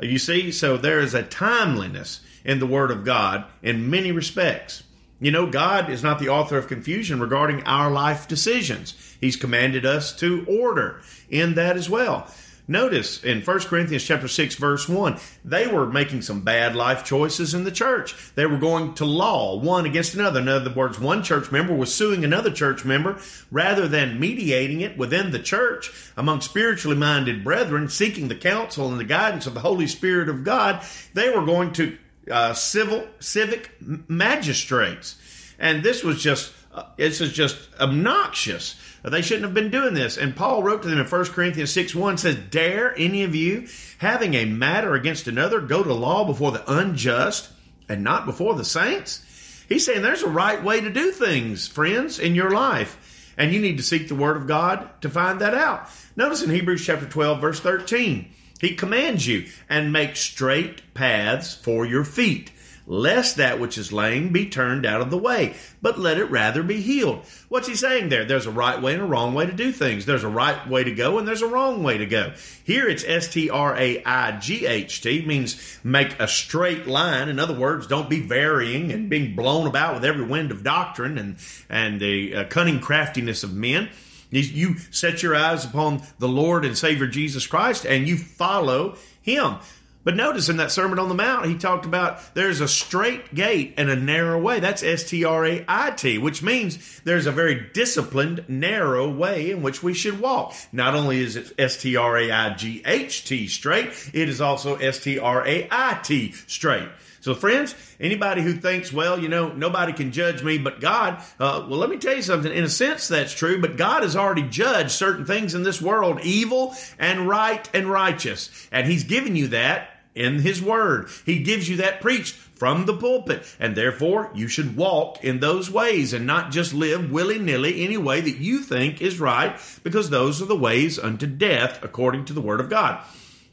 Uh, 0.00 0.06
you 0.06 0.18
see, 0.18 0.50
so 0.50 0.76
there 0.76 1.00
is 1.00 1.14
a 1.14 1.22
timeliness 1.22 2.20
in 2.44 2.58
the 2.58 2.66
Word 2.66 2.90
of 2.90 3.04
God 3.04 3.44
in 3.62 3.90
many 3.90 4.12
respects. 4.12 4.82
You 5.20 5.30
know, 5.30 5.46
God 5.46 5.88
is 5.88 6.02
not 6.02 6.18
the 6.18 6.30
author 6.30 6.58
of 6.58 6.66
confusion 6.66 7.20
regarding 7.20 7.62
our 7.62 7.90
life 7.92 8.26
decisions. 8.26 9.16
He's 9.20 9.36
commanded 9.36 9.86
us 9.86 10.14
to 10.16 10.44
order 10.48 11.00
in 11.30 11.54
that 11.54 11.76
as 11.76 11.88
well. 11.88 12.28
Notice 12.68 13.24
in 13.24 13.42
1 13.42 13.60
Corinthians 13.60 14.04
chapter 14.04 14.28
6 14.28 14.54
verse 14.54 14.88
1, 14.88 15.18
they 15.44 15.66
were 15.66 15.86
making 15.86 16.22
some 16.22 16.42
bad 16.42 16.76
life 16.76 17.04
choices 17.04 17.54
in 17.54 17.64
the 17.64 17.72
church. 17.72 18.14
They 18.36 18.46
were 18.46 18.58
going 18.58 18.94
to 18.94 19.04
law 19.04 19.56
one 19.56 19.84
against 19.84 20.14
another. 20.14 20.40
In 20.40 20.48
other 20.48 20.72
words, 20.72 21.00
one 21.00 21.24
church 21.24 21.50
member 21.50 21.74
was 21.74 21.92
suing 21.92 22.24
another 22.24 22.52
church 22.52 22.84
member 22.84 23.20
rather 23.50 23.88
than 23.88 24.20
mediating 24.20 24.80
it 24.80 24.96
within 24.96 25.32
the 25.32 25.40
church 25.40 25.90
among 26.16 26.40
spiritually 26.40 26.96
minded 26.96 27.42
brethren, 27.42 27.88
seeking 27.88 28.28
the 28.28 28.36
counsel 28.36 28.88
and 28.88 29.00
the 29.00 29.04
guidance 29.04 29.46
of 29.46 29.54
the 29.54 29.60
Holy 29.60 29.88
Spirit 29.88 30.28
of 30.28 30.44
God. 30.44 30.84
They 31.14 31.30
were 31.30 31.44
going 31.44 31.72
to 31.74 31.98
uh, 32.30 32.54
civil 32.54 33.08
civic 33.18 33.70
magistrates. 33.80 35.16
And 35.58 35.82
this 35.82 36.04
was 36.04 36.22
just 36.22 36.52
uh, 36.74 36.84
this 36.96 37.20
is 37.20 37.32
just 37.32 37.58
obnoxious. 37.78 38.76
They 39.02 39.22
shouldn't 39.22 39.44
have 39.44 39.54
been 39.54 39.70
doing 39.70 39.94
this. 39.94 40.16
And 40.16 40.34
Paul 40.34 40.62
wrote 40.62 40.82
to 40.82 40.88
them 40.88 40.98
in 40.98 41.06
1 41.06 41.24
Corinthians 41.26 41.72
6 41.72 41.94
1 41.94 42.18
says, 42.18 42.36
Dare 42.50 42.96
any 42.96 43.24
of 43.24 43.34
you, 43.34 43.68
having 43.98 44.34
a 44.34 44.44
matter 44.44 44.94
against 44.94 45.26
another, 45.26 45.60
go 45.60 45.82
to 45.82 45.92
law 45.92 46.24
before 46.24 46.52
the 46.52 46.72
unjust 46.72 47.50
and 47.88 48.02
not 48.02 48.26
before 48.26 48.54
the 48.54 48.64
saints? 48.64 49.24
He's 49.68 49.84
saying 49.84 50.02
there's 50.02 50.22
a 50.22 50.28
right 50.28 50.62
way 50.62 50.80
to 50.80 50.90
do 50.90 51.10
things, 51.10 51.66
friends, 51.66 52.18
in 52.18 52.34
your 52.34 52.50
life. 52.50 53.34
And 53.36 53.52
you 53.52 53.60
need 53.60 53.78
to 53.78 53.82
seek 53.82 54.08
the 54.08 54.14
word 54.14 54.36
of 54.36 54.46
God 54.46 54.88
to 55.02 55.10
find 55.10 55.40
that 55.40 55.54
out. 55.54 55.88
Notice 56.16 56.42
in 56.42 56.50
Hebrews 56.50 56.84
chapter 56.84 57.06
12, 57.06 57.40
verse 57.40 57.60
13, 57.60 58.30
he 58.60 58.74
commands 58.76 59.26
you 59.26 59.46
and 59.68 59.92
make 59.92 60.14
straight 60.14 60.94
paths 60.94 61.54
for 61.54 61.84
your 61.84 62.04
feet 62.04 62.51
lest 62.86 63.36
that 63.36 63.60
which 63.60 63.78
is 63.78 63.92
lame 63.92 64.32
be 64.32 64.46
turned 64.46 64.84
out 64.84 65.00
of 65.00 65.10
the 65.10 65.18
way, 65.18 65.54
but 65.80 65.98
let 65.98 66.18
it 66.18 66.30
rather 66.30 66.62
be 66.62 66.80
healed. 66.80 67.24
What's 67.48 67.68
he 67.68 67.74
saying 67.74 68.08
there? 68.08 68.24
There's 68.24 68.46
a 68.46 68.50
right 68.50 68.80
way 68.80 68.94
and 68.94 69.02
a 69.02 69.06
wrong 69.06 69.34
way 69.34 69.46
to 69.46 69.52
do 69.52 69.72
things. 69.72 70.06
There's 70.06 70.24
a 70.24 70.28
right 70.28 70.68
way 70.68 70.84
to 70.84 70.94
go 70.94 71.18
and 71.18 71.26
there's 71.26 71.42
a 71.42 71.46
wrong 71.46 71.82
way 71.82 71.98
to 71.98 72.06
go. 72.06 72.32
Here 72.64 72.88
it's 72.88 73.04
S 73.04 73.28
T 73.28 73.50
R 73.50 73.76
A 73.76 74.02
I 74.04 74.38
G 74.38 74.66
H 74.66 75.00
T, 75.00 75.24
means 75.24 75.78
make 75.84 76.18
a 76.18 76.28
straight 76.28 76.86
line. 76.86 77.28
In 77.28 77.38
other 77.38 77.58
words, 77.58 77.86
don't 77.86 78.10
be 78.10 78.20
varying 78.20 78.92
and 78.92 79.08
being 79.08 79.36
blown 79.36 79.66
about 79.66 79.94
with 79.94 80.04
every 80.04 80.24
wind 80.24 80.50
of 80.50 80.64
doctrine 80.64 81.18
and, 81.18 81.36
and 81.68 82.00
the 82.00 82.34
uh, 82.34 82.44
cunning 82.44 82.80
craftiness 82.80 83.42
of 83.42 83.54
men. 83.54 83.88
You 84.30 84.78
set 84.90 85.22
your 85.22 85.36
eyes 85.36 85.66
upon 85.66 86.02
the 86.18 86.28
Lord 86.28 86.64
and 86.64 86.76
Savior 86.76 87.06
Jesus 87.06 87.46
Christ 87.46 87.84
and 87.84 88.08
you 88.08 88.16
follow 88.16 88.96
Him. 89.20 89.56
But 90.04 90.16
notice 90.16 90.48
in 90.48 90.56
that 90.56 90.72
Sermon 90.72 90.98
on 90.98 91.08
the 91.08 91.14
Mount, 91.14 91.46
he 91.46 91.56
talked 91.56 91.86
about 91.86 92.34
there's 92.34 92.60
a 92.60 92.68
straight 92.68 93.34
gate 93.34 93.74
and 93.76 93.88
a 93.88 93.96
narrow 93.96 94.40
way. 94.40 94.58
That's 94.58 94.82
S 94.82 95.04
T 95.04 95.24
R 95.24 95.46
A 95.46 95.64
I 95.68 95.90
T, 95.92 96.18
which 96.18 96.42
means 96.42 97.00
there's 97.04 97.26
a 97.26 97.32
very 97.32 97.68
disciplined, 97.72 98.44
narrow 98.48 99.08
way 99.08 99.50
in 99.50 99.62
which 99.62 99.82
we 99.82 99.94
should 99.94 100.20
walk. 100.20 100.54
Not 100.72 100.94
only 100.94 101.20
is 101.20 101.36
it 101.36 101.52
S 101.58 101.80
T 101.80 101.96
R 101.96 102.16
A 102.18 102.32
I 102.32 102.54
G 102.54 102.82
H 102.84 103.24
T 103.24 103.46
straight, 103.46 103.92
it 104.12 104.28
is 104.28 104.40
also 104.40 104.76
S 104.76 104.98
T 105.00 105.18
R 105.18 105.46
A 105.46 105.68
I 105.70 106.00
T 106.02 106.32
straight. 106.46 106.88
So, 107.22 107.36
friends, 107.36 107.76
anybody 108.00 108.42
who 108.42 108.54
thinks, 108.54 108.92
well, 108.92 109.16
you 109.16 109.28
know, 109.28 109.52
nobody 109.52 109.92
can 109.92 110.10
judge 110.10 110.42
me 110.42 110.58
but 110.58 110.80
God, 110.80 111.22
uh, 111.38 111.64
well, 111.68 111.78
let 111.78 111.88
me 111.88 111.96
tell 111.96 112.16
you 112.16 112.22
something. 112.22 112.52
In 112.52 112.64
a 112.64 112.68
sense, 112.68 113.06
that's 113.06 113.32
true, 113.32 113.60
but 113.60 113.76
God 113.76 114.02
has 114.02 114.16
already 114.16 114.42
judged 114.42 114.90
certain 114.90 115.24
things 115.24 115.54
in 115.54 115.62
this 115.62 115.80
world, 115.80 116.18
evil 116.24 116.74
and 116.98 117.28
right 117.28 117.70
and 117.72 117.88
righteous. 117.88 118.50
And 118.72 118.88
He's 118.88 119.04
given 119.04 119.36
you 119.36 119.46
that 119.48 119.90
in 120.16 120.40
His 120.40 120.60
Word. 120.60 121.10
He 121.24 121.44
gives 121.44 121.68
you 121.68 121.76
that 121.76 122.00
preached 122.00 122.34
from 122.34 122.86
the 122.86 122.96
pulpit, 122.96 123.46
and 123.60 123.76
therefore 123.76 124.32
you 124.34 124.48
should 124.48 124.76
walk 124.76 125.22
in 125.22 125.38
those 125.38 125.70
ways 125.70 126.12
and 126.12 126.26
not 126.26 126.50
just 126.50 126.74
live 126.74 127.12
willy 127.12 127.38
nilly 127.38 127.84
any 127.84 127.98
way 127.98 128.20
that 128.20 128.38
you 128.38 128.58
think 128.58 129.00
is 129.00 129.20
right, 129.20 129.60
because 129.84 130.10
those 130.10 130.42
are 130.42 130.46
the 130.46 130.56
ways 130.56 130.98
unto 130.98 131.28
death 131.28 131.84
according 131.84 132.24
to 132.24 132.32
the 132.32 132.40
Word 132.40 132.58
of 132.58 132.68
God. 132.68 133.00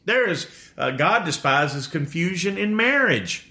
There 0.05 0.27
is, 0.27 0.47
uh, 0.75 0.89
God 0.89 1.23
despises 1.23 1.86
confusion 1.86 2.58
in 2.58 2.75
marriage. 2.75 3.45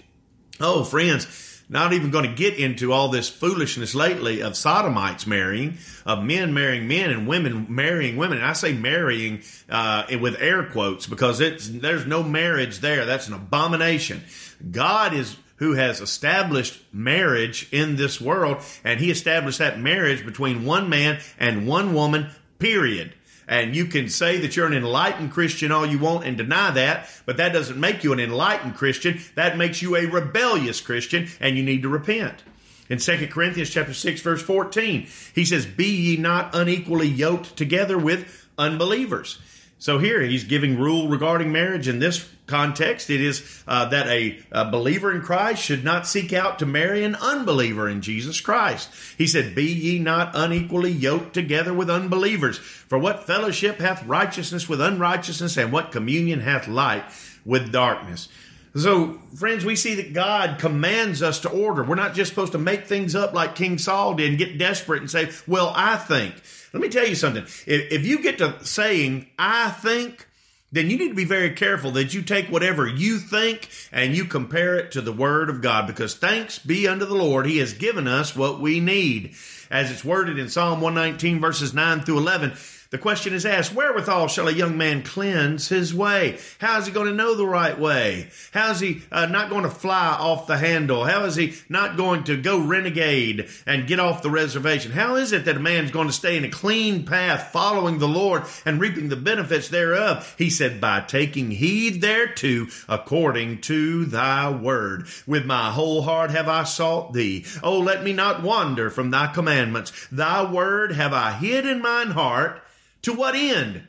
Oh, 0.59 0.83
friends, 0.83 1.27
not 1.69 1.93
even 1.93 2.09
going 2.09 2.27
to 2.27 2.35
get 2.35 2.57
into 2.57 2.91
all 2.91 3.09
this 3.09 3.29
foolishness 3.29 3.93
lately 3.93 4.41
of 4.41 4.57
sodomites 4.57 5.27
marrying, 5.27 5.77
of 6.05 6.23
men 6.23 6.53
marrying 6.53 6.87
men 6.87 7.11
and 7.11 7.27
women 7.27 7.67
marrying 7.69 8.17
women. 8.17 8.39
And 8.39 8.47
I 8.47 8.53
say 8.53 8.73
marrying 8.73 9.43
uh, 9.69 10.05
with 10.19 10.41
air 10.41 10.63
quotes 10.63 11.05
because 11.05 11.39
it's 11.39 11.69
there's 11.69 12.07
no 12.07 12.23
marriage 12.23 12.79
there. 12.79 13.05
That's 13.05 13.27
an 13.27 13.35
abomination. 13.35 14.23
God 14.71 15.13
is 15.13 15.37
who 15.57 15.73
has 15.73 16.01
established 16.01 16.81
marriage 16.91 17.67
in 17.71 17.97
this 17.97 18.19
world, 18.19 18.57
and 18.83 18.99
He 18.99 19.11
established 19.11 19.59
that 19.59 19.79
marriage 19.79 20.25
between 20.25 20.65
one 20.65 20.89
man 20.89 21.19
and 21.37 21.67
one 21.67 21.93
woman. 21.93 22.31
Period. 22.57 23.13
And 23.49 23.75
you 23.75 23.85
can 23.85 24.09
say 24.09 24.37
that 24.37 24.55
you're 24.55 24.67
an 24.67 24.75
enlightened 24.75 25.31
Christian 25.31 25.71
all 25.71 25.83
you 25.83 25.97
want 25.97 26.23
and 26.23 26.37
deny 26.37 26.69
that, 26.69 27.09
but 27.25 27.37
that 27.37 27.51
doesn't 27.51 27.79
make 27.79 28.03
you 28.03 28.13
an 28.13 28.19
enlightened 28.19 28.75
Christian. 28.75 29.19
That 29.33 29.57
makes 29.57 29.81
you 29.81 29.95
a 29.95 30.05
rebellious 30.05 30.81
Christian, 30.81 31.27
and 31.41 31.57
you 31.57 31.63
need 31.63 31.81
to 31.81 31.89
repent. 31.89 32.43
In 32.89 32.99
2 32.99 33.27
Corinthians 33.27 33.71
chapter 33.71 33.93
6, 33.93 34.21
verse 34.21 34.43
14, 34.43 35.07
he 35.33 35.45
says, 35.45 35.65
Be 35.65 35.89
ye 35.89 36.17
not 36.17 36.53
unequally 36.53 37.07
yoked 37.07 37.57
together 37.57 37.97
with 37.97 38.47
unbelievers. 38.59 39.39
So 39.79 39.97
here 39.97 40.21
he's 40.21 40.43
giving 40.43 40.77
rule 40.77 41.07
regarding 41.07 41.53
marriage 41.53 41.87
in 41.87 41.99
this 41.99 42.29
context. 42.47 43.09
It 43.09 43.21
is 43.21 43.63
uh, 43.65 43.85
that 43.85 44.07
a, 44.07 44.37
a, 44.51 44.69
believer 44.69 45.15
in 45.15 45.21
Christ 45.21 45.63
should 45.63 45.85
not 45.85 46.05
seek 46.05 46.33
out 46.33 46.59
to 46.59 46.65
marry 46.65 47.05
an 47.05 47.15
unbeliever 47.15 47.87
in 47.87 48.01
Jesus 48.01 48.41
Christ. 48.41 48.89
He 49.17 49.25
said, 49.25 49.55
Be 49.55 49.71
ye 49.71 49.97
not 49.97 50.31
unequally 50.33 50.91
yoked 50.91 51.33
together 51.33 51.73
with 51.73 51.89
unbelievers. 51.89 52.57
For 52.57 52.97
what 52.97 53.25
fellowship 53.25 53.79
hath 53.79 54.05
righteousness 54.05 54.67
with 54.67 54.81
unrighteousness, 54.81 55.55
and 55.55 55.71
what 55.71 55.93
communion 55.93 56.41
hath 56.41 56.67
light 56.67 57.05
with 57.45 57.71
darkness? 57.71 58.27
So, 58.75 59.19
friends, 59.35 59.65
we 59.65 59.75
see 59.75 59.95
that 59.95 60.13
God 60.13 60.59
commands 60.59 61.23
us 61.23 61.39
to 61.41 61.49
order. 61.49 61.83
We're 61.83 61.95
not 61.95 62.13
just 62.13 62.29
supposed 62.29 62.51
to 62.51 62.59
make 62.59 62.85
things 62.85 63.15
up 63.15 63.33
like 63.33 63.55
King 63.55 63.77
Saul 63.77 64.13
did 64.13 64.29
and 64.29 64.37
get 64.37 64.57
desperate 64.57 65.01
and 65.01 65.09
say, 65.09 65.31
Well, 65.47 65.73
I 65.75 65.97
think. 65.97 66.35
Let 66.73 66.81
me 66.81 66.89
tell 66.89 67.07
you 67.07 67.15
something. 67.15 67.45
If, 67.65 68.05
you 68.05 68.21
get 68.21 68.37
to 68.37 68.63
saying, 68.63 69.27
I 69.39 69.71
think, 69.71 70.27
then 70.71 70.91
you 70.91 70.99
need 70.99 71.09
to 71.09 71.15
be 71.15 71.25
very 71.25 71.51
careful 71.51 71.91
that 71.91 72.13
you 72.13 72.21
take 72.21 72.47
whatever 72.47 72.87
you 72.87 73.17
think 73.17 73.69
and 73.91 74.15
you 74.15 74.25
compare 74.25 74.75
it 74.75 74.91
to 74.91 75.01
the 75.01 75.11
Word 75.11 75.49
of 75.49 75.61
God 75.61 75.87
because 75.87 76.15
thanks 76.15 76.59
be 76.59 76.87
unto 76.87 77.05
the 77.05 77.15
Lord, 77.15 77.47
He 77.47 77.57
has 77.57 77.73
given 77.73 78.07
us 78.07 78.35
what 78.35 78.59
we 78.59 78.79
need. 78.79 79.33
As 79.71 79.89
it's 79.89 80.05
worded 80.05 80.37
in 80.37 80.49
Psalm 80.49 80.81
119, 80.81 81.39
verses 81.39 81.73
9 81.73 82.01
through 82.01 82.19
11, 82.19 82.53
the 82.91 82.97
question 82.97 83.33
is 83.33 83.45
asked, 83.45 83.75
wherewithal 83.75 84.27
shall 84.27 84.47
a 84.47 84.51
young 84.51 84.75
man 84.75 85.03
cleanse 85.03 85.69
his 85.69 85.93
way? 85.93 86.39
How 86.57 86.79
is 86.79 86.87
he 86.87 86.91
going 86.91 87.05
to 87.05 87.13
know 87.13 87.35
the 87.35 87.45
right 87.45 87.77
way? 87.77 88.29
How 88.51 88.71
is 88.71 88.79
he 88.79 89.03
uh, 89.11 89.27
not 89.27 89.51
going 89.51 89.61
to 89.61 89.69
fly 89.69 90.17
off 90.19 90.47
the 90.47 90.57
handle? 90.57 91.05
How 91.05 91.25
is 91.25 91.35
he 91.35 91.53
not 91.69 91.97
going 91.97 92.23
to 92.23 92.35
go 92.35 92.59
renegade 92.59 93.47
and 93.67 93.85
get 93.85 93.99
off 93.99 94.23
the 94.23 94.31
reservation? 94.31 94.91
How 94.91 95.17
is 95.17 95.33
it 95.33 95.45
that 95.45 95.57
a 95.57 95.59
man's 95.59 95.91
going 95.91 96.07
to 96.07 96.13
stay 96.13 96.35
in 96.35 96.45
a 96.45 96.49
clean 96.49 97.05
path, 97.05 97.51
following 97.51 97.99
the 97.99 98.07
Lord 98.07 98.43
and 98.65 98.81
reaping 98.81 99.09
the 99.09 99.15
benefits 99.15 99.69
thereof? 99.69 100.33
He 100.39 100.49
said, 100.49 100.81
by 100.81 101.01
taking 101.01 101.51
heed 101.51 102.01
thereto 102.01 102.65
according 102.87 103.61
to 103.61 104.05
thy 104.05 104.49
word. 104.49 105.05
With 105.27 105.45
my 105.45 105.69
whole 105.69 106.01
heart 106.01 106.31
have 106.31 106.47
I 106.47 106.63
sought 106.63 107.13
thee. 107.13 107.45
Oh, 107.61 107.77
let 107.77 108.03
me 108.03 108.13
not 108.13 108.41
wander 108.41 108.89
from 108.89 109.11
thy 109.11 109.27
commandments. 109.27 110.07
Thy 110.11 110.51
word 110.51 110.93
have 110.93 111.13
I 111.13 111.33
hid 111.33 111.67
in 111.67 111.83
mine 111.83 112.11
heart 112.11 112.63
to 113.03 113.13
what 113.13 113.35
end? 113.35 113.83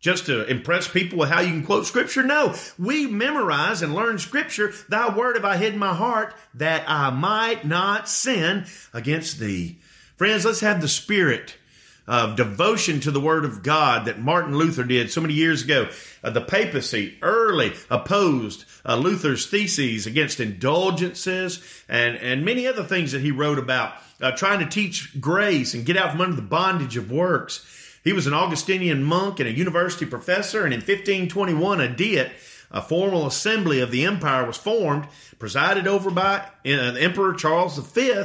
Just 0.00 0.26
to 0.26 0.46
impress 0.46 0.86
people 0.86 1.18
with 1.18 1.28
how 1.28 1.40
you 1.40 1.50
can 1.50 1.66
quote 1.66 1.86
scripture? 1.86 2.22
No. 2.22 2.54
We 2.78 3.06
memorize 3.06 3.82
and 3.82 3.94
learn 3.94 4.18
scripture. 4.18 4.72
Thy 4.88 5.14
word 5.14 5.34
have 5.34 5.44
I 5.44 5.56
hid 5.56 5.72
in 5.72 5.78
my 5.78 5.94
heart 5.94 6.34
that 6.54 6.84
I 6.86 7.10
might 7.10 7.64
not 7.64 8.08
sin 8.08 8.66
against 8.94 9.40
thee. 9.40 9.80
Friends, 10.16 10.44
let's 10.44 10.60
have 10.60 10.80
the 10.80 10.88
spirit 10.88 11.56
of 12.08 12.36
devotion 12.36 13.00
to 13.00 13.10
the 13.10 13.20
Word 13.20 13.44
of 13.44 13.62
God 13.62 14.06
that 14.06 14.18
Martin 14.18 14.56
Luther 14.56 14.82
did 14.82 15.12
so 15.12 15.20
many 15.20 15.34
years 15.34 15.62
ago. 15.62 15.90
Uh, 16.24 16.30
the 16.30 16.40
papacy 16.40 17.18
early 17.20 17.74
opposed 17.90 18.64
uh, 18.84 18.96
Luther's 18.96 19.46
theses 19.46 20.06
against 20.06 20.40
indulgences 20.40 21.62
and, 21.86 22.16
and 22.16 22.44
many 22.44 22.66
other 22.66 22.82
things 22.82 23.12
that 23.12 23.20
he 23.20 23.30
wrote 23.30 23.58
about, 23.58 23.92
uh, 24.22 24.32
trying 24.32 24.60
to 24.60 24.66
teach 24.66 25.20
grace 25.20 25.74
and 25.74 25.84
get 25.84 25.98
out 25.98 26.12
from 26.12 26.22
under 26.22 26.36
the 26.36 26.42
bondage 26.42 26.96
of 26.96 27.12
works. 27.12 27.64
He 28.04 28.12
was 28.12 28.26
an 28.26 28.34
Augustinian 28.34 29.02
monk 29.02 29.40
and 29.40 29.48
a 29.48 29.52
university 29.52 30.06
professor, 30.06 30.64
and 30.64 30.72
in 30.72 30.80
1521, 30.80 31.80
a 31.80 31.88
diet, 31.88 32.32
a 32.70 32.82
formal 32.82 33.26
assembly 33.26 33.80
of 33.80 33.90
the 33.90 34.04
empire, 34.04 34.46
was 34.46 34.56
formed, 34.56 35.06
presided 35.38 35.86
over 35.86 36.10
by 36.10 36.48
uh, 36.64 36.68
Emperor 36.68 37.34
Charles 37.34 37.78
V, 37.78 38.24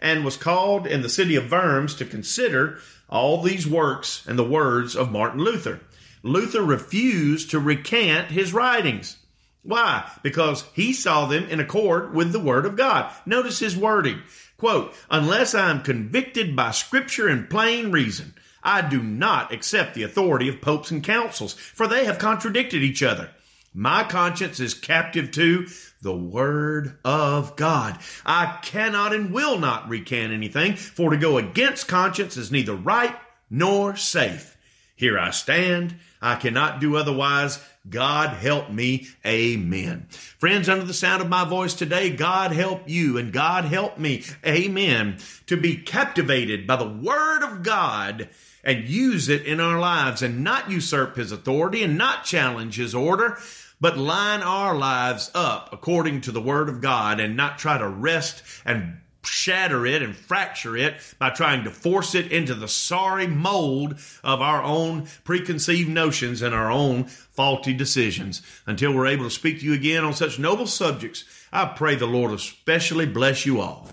and 0.00 0.24
was 0.24 0.36
called 0.36 0.86
in 0.86 1.02
the 1.02 1.08
city 1.08 1.36
of 1.36 1.50
Worms 1.50 1.94
to 1.96 2.04
consider 2.04 2.78
all 3.08 3.42
these 3.42 3.66
works 3.66 4.24
and 4.26 4.38
the 4.38 4.44
words 4.44 4.96
of 4.96 5.10
Martin 5.12 5.40
Luther. 5.40 5.80
Luther 6.22 6.62
refused 6.62 7.50
to 7.50 7.58
recant 7.58 8.30
his 8.30 8.52
writings. 8.52 9.16
Why? 9.62 10.10
Because 10.22 10.64
he 10.74 10.92
saw 10.92 11.26
them 11.26 11.44
in 11.44 11.60
accord 11.60 12.14
with 12.14 12.32
the 12.32 12.40
Word 12.40 12.64
of 12.64 12.76
God. 12.76 13.12
Notice 13.26 13.58
his 13.58 13.76
wording. 13.76 14.22
Quote, 14.56 14.94
unless 15.10 15.54
I 15.54 15.70
am 15.70 15.82
convicted 15.82 16.56
by 16.56 16.70
Scripture 16.70 17.28
and 17.28 17.48
plain 17.48 17.90
reason, 17.90 18.34
I 18.62 18.82
do 18.82 19.02
not 19.02 19.52
accept 19.52 19.94
the 19.94 20.02
authority 20.02 20.48
of 20.48 20.60
popes 20.60 20.90
and 20.90 21.02
councils, 21.02 21.54
for 21.54 21.86
they 21.86 22.04
have 22.04 22.18
contradicted 22.18 22.82
each 22.82 23.02
other. 23.02 23.30
My 23.72 24.02
conscience 24.02 24.58
is 24.58 24.74
captive 24.74 25.30
to 25.32 25.68
the 26.02 26.16
Word 26.16 26.98
of 27.04 27.54
God. 27.56 27.98
I 28.26 28.58
cannot 28.62 29.14
and 29.14 29.32
will 29.32 29.58
not 29.58 29.88
recant 29.88 30.32
anything, 30.32 30.74
for 30.74 31.10
to 31.10 31.16
go 31.16 31.38
against 31.38 31.86
conscience 31.86 32.36
is 32.36 32.50
neither 32.50 32.74
right 32.74 33.14
nor 33.48 33.94
safe. 33.96 34.56
Here 34.96 35.18
I 35.18 35.30
stand. 35.30 35.96
I 36.20 36.34
cannot 36.34 36.80
do 36.80 36.96
otherwise. 36.96 37.58
God 37.88 38.30
help 38.30 38.70
me. 38.70 39.08
Amen. 39.24 40.06
Friends, 40.10 40.68
under 40.68 40.84
the 40.84 40.92
sound 40.92 41.22
of 41.22 41.28
my 41.28 41.44
voice 41.46 41.72
today, 41.72 42.10
God 42.10 42.52
help 42.52 42.82
you 42.86 43.16
and 43.16 43.32
God 43.32 43.64
help 43.64 43.98
me. 43.98 44.24
Amen. 44.44 45.16
To 45.46 45.56
be 45.56 45.76
captivated 45.76 46.66
by 46.66 46.76
the 46.76 46.88
Word 46.88 47.42
of 47.42 47.62
God 47.62 48.28
and 48.64 48.88
use 48.88 49.28
it 49.28 49.44
in 49.46 49.60
our 49.60 49.78
lives 49.78 50.22
and 50.22 50.44
not 50.44 50.70
usurp 50.70 51.16
his 51.16 51.32
authority 51.32 51.82
and 51.82 51.96
not 51.96 52.24
challenge 52.24 52.76
his 52.76 52.94
order, 52.94 53.38
but 53.80 53.96
line 53.96 54.42
our 54.42 54.76
lives 54.76 55.30
up 55.34 55.70
according 55.72 56.20
to 56.20 56.32
the 56.32 56.40
word 56.40 56.68
of 56.68 56.80
God 56.80 57.18
and 57.18 57.36
not 57.36 57.58
try 57.58 57.78
to 57.78 57.88
wrest 57.88 58.42
and 58.64 58.98
shatter 59.22 59.86
it 59.86 60.02
and 60.02 60.16
fracture 60.16 60.76
it 60.76 60.94
by 61.18 61.30
trying 61.30 61.64
to 61.64 61.70
force 61.70 62.14
it 62.14 62.30
into 62.32 62.54
the 62.54 62.68
sorry 62.68 63.26
mold 63.26 63.98
of 64.24 64.40
our 64.40 64.62
own 64.62 65.06
preconceived 65.24 65.88
notions 65.88 66.42
and 66.42 66.54
our 66.54 66.70
own 66.70 67.04
faulty 67.04 67.74
decisions. 67.74 68.42
Until 68.66 68.94
we're 68.94 69.06
able 69.06 69.24
to 69.24 69.30
speak 69.30 69.60
to 69.60 69.64
you 69.64 69.74
again 69.74 70.04
on 70.04 70.14
such 70.14 70.38
noble 70.38 70.66
subjects, 70.66 71.24
I 71.52 71.66
pray 71.66 71.96
the 71.96 72.06
Lord 72.06 72.32
especially 72.32 73.06
bless 73.06 73.44
you 73.44 73.60
all. 73.60 73.88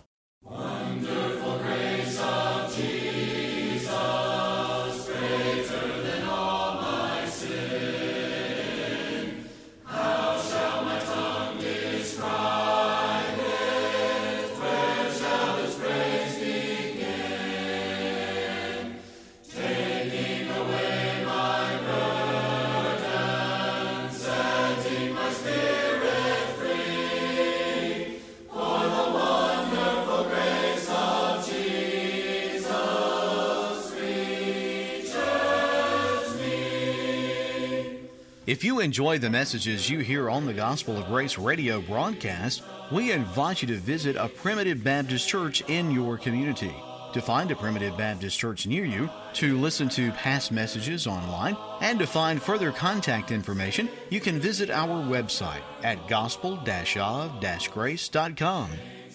If 38.48 38.64
you 38.64 38.80
enjoy 38.80 39.20
the 39.20 39.30
messages 39.30 39.90
you 39.90 40.00
hear 40.00 40.30
on 40.30 40.46
the 40.46 40.54
Gospel 40.54 40.98
of 40.98 41.08
Grace 41.08 41.38
radio 41.38 41.82
broadcast, 41.82 42.64
we 42.94 43.12
invite 43.12 43.62
you 43.62 43.68
to 43.68 43.76
visit 43.76 44.16
a 44.16 44.30
Primitive 44.30 44.86
Baptist 44.86 45.28
church 45.28 45.60
in 45.68 45.92
your 45.92 46.18
community. 46.18 46.74
To 47.12 47.22
find 47.22 47.52
a 47.52 47.58
Primitive 47.58 47.98
Baptist 47.98 48.40
church 48.40 48.66
near 48.66 48.86
you, 48.86 49.10
to 49.34 49.58
listen 49.58 49.90
to 49.90 50.14
past 50.14 50.54
messages 50.54 51.08
online, 51.08 51.58
and 51.82 52.00
to 52.00 52.08
find 52.08 52.42
further 52.42 52.72
contact 52.72 53.34
information, 53.34 53.90
you 54.10 54.22
can 54.22 54.40
visit 54.40 54.70
our 54.70 55.04
website 55.04 55.64
at 55.84 56.08
gospel-of-grace.com. 56.08 58.70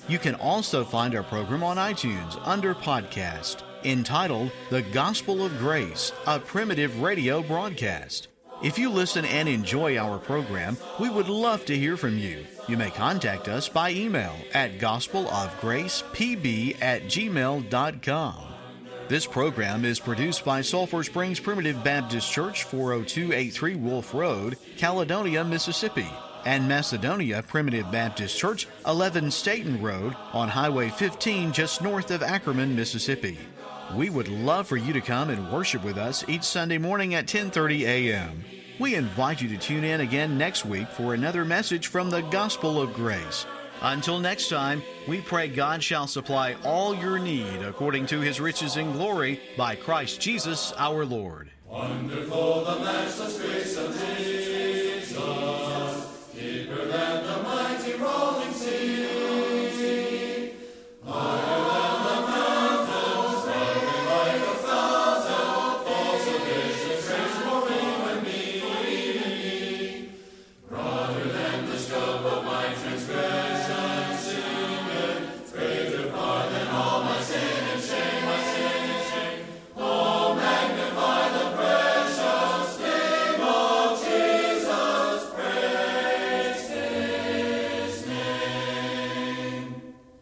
You 0.09 0.19
can 0.19 0.35
also 0.35 0.85
find 0.85 1.15
our 1.15 1.23
program 1.23 1.63
on 1.63 1.79
iTunes 1.79 2.39
under 2.47 2.75
podcast 2.75 3.63
entitled 3.83 4.53
The 4.69 4.83
Gospel 4.83 5.43
of 5.43 5.57
Grace, 5.57 6.13
a 6.27 6.39
primitive 6.39 7.01
radio 7.01 7.43
broadcast. 7.43 8.29
If 8.63 8.79
you 8.79 8.91
listen 8.91 9.25
and 9.25 9.49
enjoy 9.49 9.97
our 9.99 10.19
program, 10.19 10.77
we 11.01 11.11
would 11.11 11.29
love 11.29 11.65
to 11.65 11.77
hear 11.77 11.97
from 11.97 12.17
you. 12.17 12.47
You 12.69 12.77
may 12.77 12.91
contact 12.91 13.49
us 13.49 13.69
by 13.69 13.91
email 13.91 14.37
at 14.55 14.79
gospelofgracepb 14.79 16.77
at 16.81 17.03
gmail.com. 17.03 18.37
This 19.09 19.27
program 19.27 19.85
is 19.85 19.99
produced 19.99 20.45
by 20.45 20.63
Sulphur 20.63 21.03
Springs 21.03 21.41
Primitive 21.41 21.83
Baptist 21.83 22.31
Church, 22.31 22.63
40283 22.63 23.75
Wolf 23.75 24.15
Road, 24.15 24.57
Caledonia, 24.77 25.43
Mississippi, 25.43 26.07
and 26.45 26.69
Macedonia 26.69 27.43
Primitive 27.43 27.91
Baptist 27.91 28.39
Church, 28.39 28.69
11 28.87 29.33
Staten 29.33 29.83
Road, 29.83 30.15
on 30.33 30.49
Highway 30.49 30.89
15 30.91 31.53
just 31.53 31.83
north 31.83 32.13
of 32.13 32.23
Ackerman, 32.23 32.77
Mississippi. 32.77 33.39
We 33.95 34.09
would 34.09 34.29
love 34.29 34.67
for 34.67 34.77
you 34.77 34.93
to 34.95 35.01
come 35.01 35.29
and 35.29 35.53
worship 35.53 35.85
with 35.85 35.99
us 35.99 36.25
each 36.27 36.45
Sunday 36.45 36.79
morning 36.79 37.15
at 37.15 37.27
10:30 37.27 37.83
a.m. 37.83 38.43
We 38.79 38.95
invite 38.95 39.43
you 39.43 39.49
to 39.51 39.59
tune 39.59 39.85
in 39.85 40.01
again 40.01 40.39
next 40.39 40.65
week 40.65 40.89
for 40.89 41.15
another 41.15 41.45
message 41.45 41.89
from 41.89 42.11
the 42.11 42.23
Gospel 42.23 42.81
of 42.81 42.95
Grace. 42.95 43.47
Until 43.83 44.19
next 44.19 44.49
time, 44.49 44.83
we 45.07 45.21
pray 45.21 45.49
God 45.49 45.83
shall 45.83 46.07
supply 46.07 46.55
all 46.65 46.95
your 46.95 47.19
need 47.19 47.63
according 47.63 48.07
to 48.07 48.21
his 48.21 48.41
riches 48.41 48.77
in 48.77 48.93
glory 48.93 49.41
by 49.57 49.77
Christ 49.77 50.21
Jesus 50.21 50.73
our 50.79 51.05
Lord. 51.05 51.51
Wonderful 51.67 52.65
the 52.65 52.79
matchless. 52.81 53.52